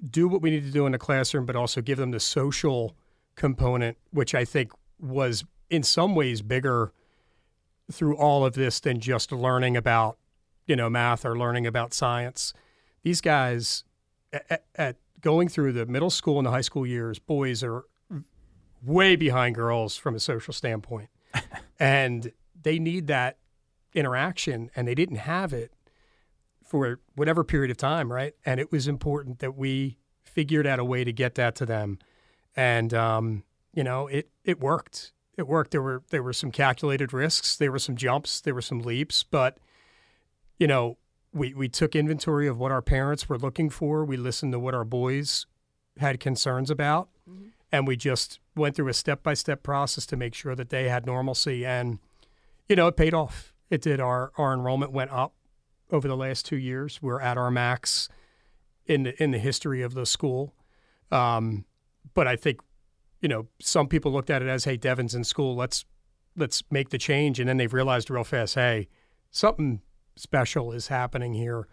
[0.09, 2.97] do what we need to do in the classroom, but also give them the social
[3.35, 6.93] component, which I think was in some ways bigger
[7.91, 10.17] through all of this than just learning about
[10.67, 12.53] you know math or learning about science.
[13.03, 13.85] These guys
[14.33, 17.85] at, at going through the middle school and the high school years, boys are
[18.83, 21.09] way behind girls from a social standpoint,
[21.81, 23.37] and they need that
[23.95, 25.73] interaction and they didn't have it
[26.65, 28.35] for whatever period of time, right?
[28.47, 31.99] And it was important that we figured out a way to get that to them.
[32.55, 33.43] And um,
[33.75, 35.13] you know, it it worked.
[35.37, 35.73] It worked.
[35.73, 39.23] There were there were some calculated risks, there were some jumps, there were some leaps,
[39.23, 39.59] but
[40.59, 40.99] you know,
[41.33, 44.05] we we took inventory of what our parents were looking for.
[44.05, 45.47] We listened to what our boys
[45.99, 47.09] had concerns about.
[47.29, 47.49] Mm-hmm.
[47.73, 50.89] And we just went through a step by step process to make sure that they
[50.89, 51.65] had normalcy.
[51.65, 52.01] And,
[52.69, 54.01] you know, it paid off it did.
[54.01, 55.35] Our our enrollment went up
[55.91, 57.01] over the last two years.
[57.01, 58.09] We're at our max
[58.87, 60.55] in the, in the history of the school.
[61.11, 61.65] Um,
[62.15, 62.61] but I think,
[63.21, 65.55] you know, some people looked at it as, "Hey, Devon's in school.
[65.55, 65.85] Let's
[66.37, 68.89] let's make the change," and then they've realized real fast, "Hey,
[69.31, 69.81] something
[70.17, 71.69] special is happening here.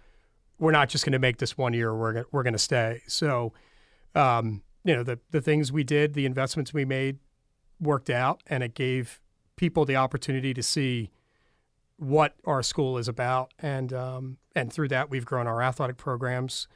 [0.59, 1.95] We're not just going to make this one year.
[1.95, 3.53] We're we're going to stay." So,
[4.15, 7.19] um, you know, the the things we did, the investments we made,
[7.79, 9.21] worked out, and it gave
[9.55, 11.11] people the opportunity to see
[11.97, 16.67] what our school is about, and um, and through that we've grown our athletic programs.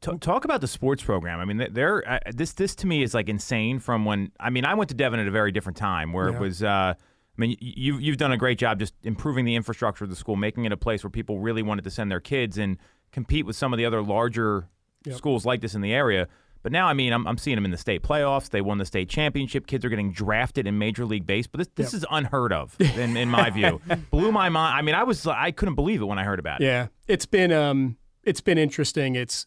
[0.00, 1.40] talk about the sports program.
[1.40, 2.08] I mean, there.
[2.08, 3.78] Uh, this this to me is like insane.
[3.80, 6.36] From when I mean, I went to Devon at a very different time where yeah.
[6.36, 6.62] it was.
[6.62, 10.16] Uh, I mean, you you've done a great job just improving the infrastructure of the
[10.16, 12.78] school, making it a place where people really wanted to send their kids and
[13.12, 14.68] compete with some of the other larger
[15.04, 15.16] yep.
[15.16, 16.28] schools like this in the area.
[16.62, 18.50] But now, I mean, I'm, I'm seeing them in the state playoffs.
[18.50, 19.66] They won the state championship.
[19.66, 21.58] Kids are getting drafted in Major League Baseball.
[21.58, 22.02] But this this yep.
[22.02, 23.80] is unheard of, in, in my view.
[24.10, 24.76] Blew my mind.
[24.76, 26.64] I mean, I was I couldn't believe it when I heard about it.
[26.64, 29.14] Yeah, it's been um it's been interesting.
[29.14, 29.46] It's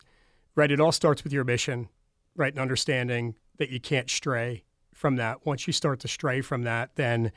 [0.55, 0.72] right.
[0.72, 1.89] It all starts with your mission,
[2.36, 5.45] right, and understanding that you can't stray from that.
[5.45, 7.32] Once you start to stray from that, then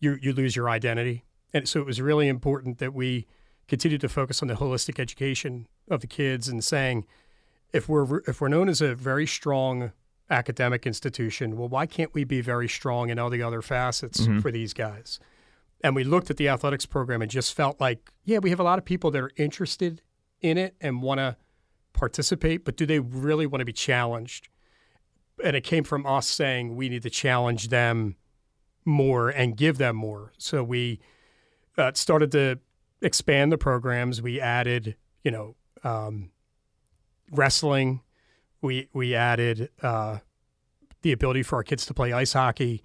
[0.00, 1.24] you you lose your identity.
[1.54, 3.26] And so it was really important that we
[3.68, 7.06] continued to focus on the holistic education of the kids and saying
[7.72, 9.92] if we're if we're known as a very strong
[10.30, 14.40] academic institution, well, why can't we be very strong in all the other facets mm-hmm.
[14.40, 15.20] for these guys?
[15.84, 18.62] And we looked at the athletics program and just felt like, yeah, we have a
[18.62, 20.00] lot of people that are interested
[20.40, 21.36] in it and want to
[21.92, 24.48] participate, but do they really want to be challenged?
[25.42, 28.16] And it came from us saying we need to challenge them
[28.84, 30.32] more and give them more.
[30.38, 31.00] So we
[31.76, 32.58] uh, started to
[33.00, 34.22] expand the programs.
[34.22, 36.30] We added, you know, um,
[37.32, 38.02] wrestling.
[38.60, 40.18] We we added uh,
[41.02, 42.82] the ability for our kids to play ice hockey.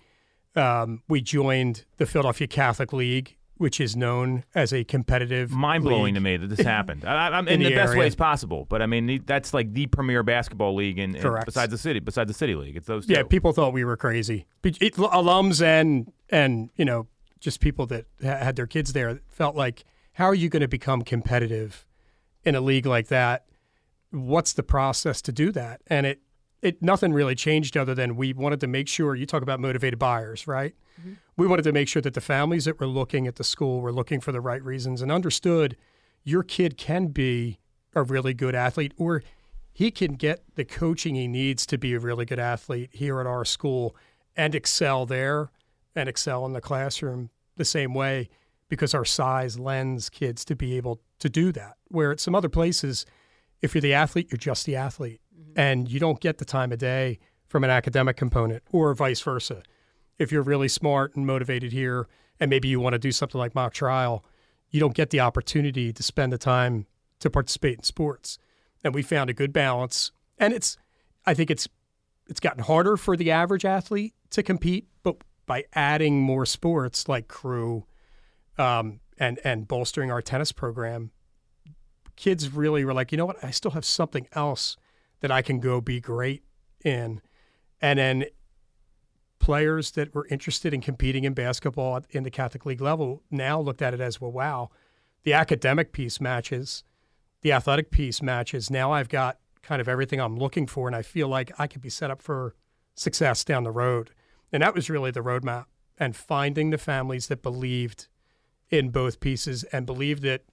[0.55, 5.51] Um, we joined the Philadelphia Catholic League, which is known as a competitive.
[5.51, 7.05] Mind blowing to me that this happened.
[7.05, 10.23] I, in, in, the, the best ways possible, but I mean that's like the premier
[10.23, 12.75] basketball league in, in besides the city, besides the city league.
[12.75, 13.05] It's those.
[13.05, 13.13] Two.
[13.13, 14.47] Yeah, people thought we were crazy.
[14.63, 17.07] It, alums and and you know
[17.39, 19.83] just people that had their kids there felt like,
[20.13, 21.85] how are you going to become competitive
[22.43, 23.45] in a league like that?
[24.11, 25.81] What's the process to do that?
[25.87, 26.21] And it
[26.61, 29.99] it nothing really changed other than we wanted to make sure you talk about motivated
[29.99, 30.73] buyers, right?
[30.99, 31.13] Mm-hmm.
[31.35, 33.91] We wanted to make sure that the families that were looking at the school were
[33.91, 35.77] looking for the right reasons and understood
[36.23, 37.59] your kid can be
[37.93, 39.23] a really good athlete or
[39.71, 43.27] he can get the coaching he needs to be a really good athlete here at
[43.27, 43.95] our school
[44.35, 45.51] and excel there
[45.95, 48.29] and excel in the classroom the same way
[48.69, 51.77] because our size lends kids to be able to do that.
[51.87, 53.05] Where at some other places,
[53.61, 55.59] if you're the athlete, you're just the athlete, mm-hmm.
[55.59, 59.63] and you don't get the time of day from an academic component, or vice versa.
[60.19, 62.07] If you're really smart and motivated here,
[62.39, 64.25] and maybe you want to do something like mock trial,
[64.69, 66.87] you don't get the opportunity to spend the time
[67.19, 68.37] to participate in sports.
[68.83, 70.77] And we found a good balance, and it's,
[71.25, 71.67] I think it's
[72.29, 77.27] it's gotten harder for the average athlete to compete, but by adding more sports like
[77.27, 77.85] crew
[78.57, 81.11] um, and and bolstering our tennis program,
[82.17, 84.75] kids really were like, you know what, I still have something else
[85.21, 86.43] that I can go be great
[86.83, 87.21] in,
[87.81, 88.25] and then
[89.39, 93.81] players that were interested in competing in basketball in the Catholic League level now looked
[93.81, 94.69] at it as well, wow,
[95.23, 96.83] the academic piece matches,
[97.41, 98.69] the athletic piece matches.
[98.69, 101.81] Now I've got kind of everything I'm looking for, and I feel like I could
[101.81, 102.55] be set up for
[102.95, 104.11] success down the road.
[104.51, 105.65] And that was really the roadmap
[105.99, 108.07] and finding the families that believed
[108.69, 110.43] in both pieces and believed that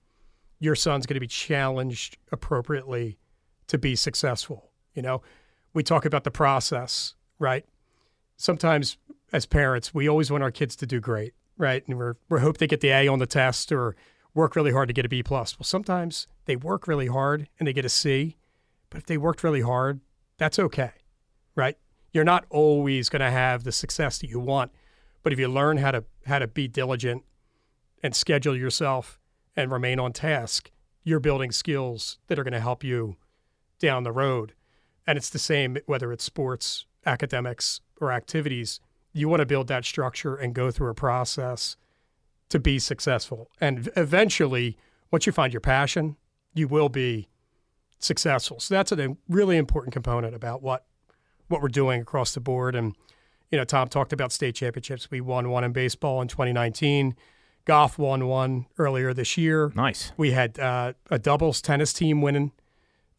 [0.58, 3.18] your son's going to be challenged appropriately
[3.66, 4.70] to be successful.
[4.94, 5.22] You know,
[5.72, 7.64] we talk about the process, right?
[8.36, 8.96] Sometimes
[9.32, 11.86] as parents, we always want our kids to do great, right?
[11.86, 13.96] And we're we hope they get the A on the test or
[14.34, 15.58] work really hard to get a B plus.
[15.58, 18.36] Well, sometimes they work really hard and they get a C,
[18.90, 20.00] but if they worked really hard,
[20.38, 20.92] that's okay,
[21.54, 21.76] right?
[22.12, 24.70] You're not always going to have the success that you want,
[25.22, 27.24] but if you learn how to how to be diligent
[28.02, 29.18] and schedule yourself
[29.56, 30.70] and remain on task,
[31.02, 33.16] you're building skills that are going to help you
[33.78, 34.54] down the road.
[35.06, 38.80] And it's the same whether it's sports, academics, or activities.
[39.12, 41.76] You want to build that structure and go through a process
[42.48, 43.50] to be successful.
[43.60, 44.76] And eventually,
[45.10, 46.16] once you find your passion,
[46.54, 47.28] you will be
[47.98, 48.60] successful.
[48.60, 50.86] So that's a really important component about what
[51.48, 52.74] what we're doing across the board.
[52.74, 52.96] And
[53.50, 55.10] you know, Tom talked about state championships.
[55.10, 57.14] We won one in baseball in 2019.
[57.64, 59.72] Golf won one earlier this year.
[59.74, 60.12] Nice.
[60.16, 62.52] We had uh, a doubles tennis team winning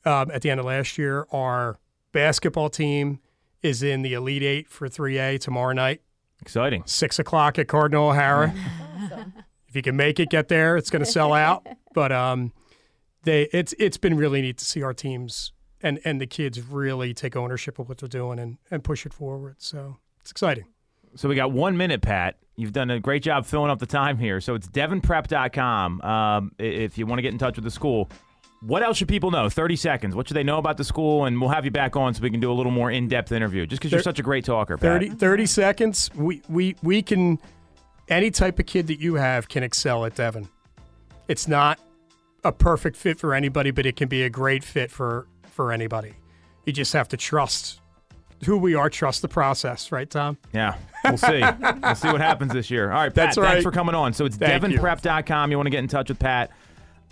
[0.06, 1.26] um, at the end of last year.
[1.32, 1.78] Our
[2.12, 3.20] basketball team
[3.62, 6.02] is in the Elite Eight for 3A tomorrow night.
[6.41, 6.84] Exciting.
[6.86, 8.54] Six o'clock at Cardinal O'Hara.
[9.76, 10.78] If you can make it, get there.
[10.78, 11.68] It's going to sell out.
[11.93, 12.54] But um,
[13.24, 17.14] they it's it's been really neat to see our teams and and the kids really
[17.14, 19.58] take ownership of what they're doing and and push it forward.
[19.58, 20.64] So it's exciting.
[21.16, 22.38] So we got one minute, Pat.
[22.58, 24.39] You've done a great job filling up the time here.
[24.39, 28.10] So it's devonprep.com um, if you want to get in touch with the school.
[28.62, 29.49] What else should people know?
[29.49, 30.16] 30 seconds.
[30.16, 31.26] What should they know about the school?
[31.26, 33.32] And we'll have you back on so we can do a little more in depth
[33.32, 35.01] interview just because you're such a great talker, Pat.
[35.01, 36.10] 30, 30 seconds.
[36.16, 37.39] We, we, we can,
[38.08, 40.47] any type of kid that you have can excel at Devon.
[41.28, 41.80] It's not
[42.43, 46.14] a perfect fit for anybody, but it can be a great fit for, for anybody.
[46.66, 47.82] You just have to trust
[48.46, 50.38] who we are, trust the process, right, Tom?
[50.54, 51.41] Yeah, we'll see.
[51.84, 52.91] we'll see what happens this year.
[52.91, 54.14] All right, Pat, That's thanks for coming on.
[54.14, 54.80] So it's Thank you.
[54.80, 55.52] devonprep.com.
[55.52, 56.52] You want to get in touch with Pat.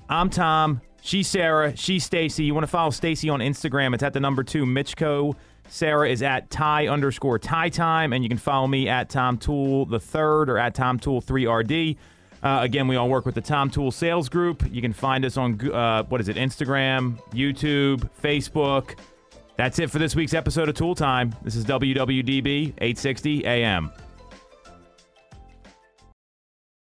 [0.09, 0.81] I'm Tom.
[1.01, 1.75] She's Sarah.
[1.75, 2.45] She's Stacy.
[2.45, 3.93] You want to follow Stacy on Instagram?
[3.93, 5.35] It's at the number two Mitchko.
[5.67, 9.85] Sarah is at Ty underscore Ty Time, and you can follow me at Tom Toole
[9.85, 11.97] the third or at Tom Toole three RD.
[12.43, 14.63] Uh, again, we all work with the Tom Toole Sales Group.
[14.69, 16.35] You can find us on uh, what is it?
[16.35, 18.95] Instagram, YouTube, Facebook.
[19.55, 21.35] That's it for this week's episode of Toole Time.
[21.43, 23.91] This is WWDB 860 AM.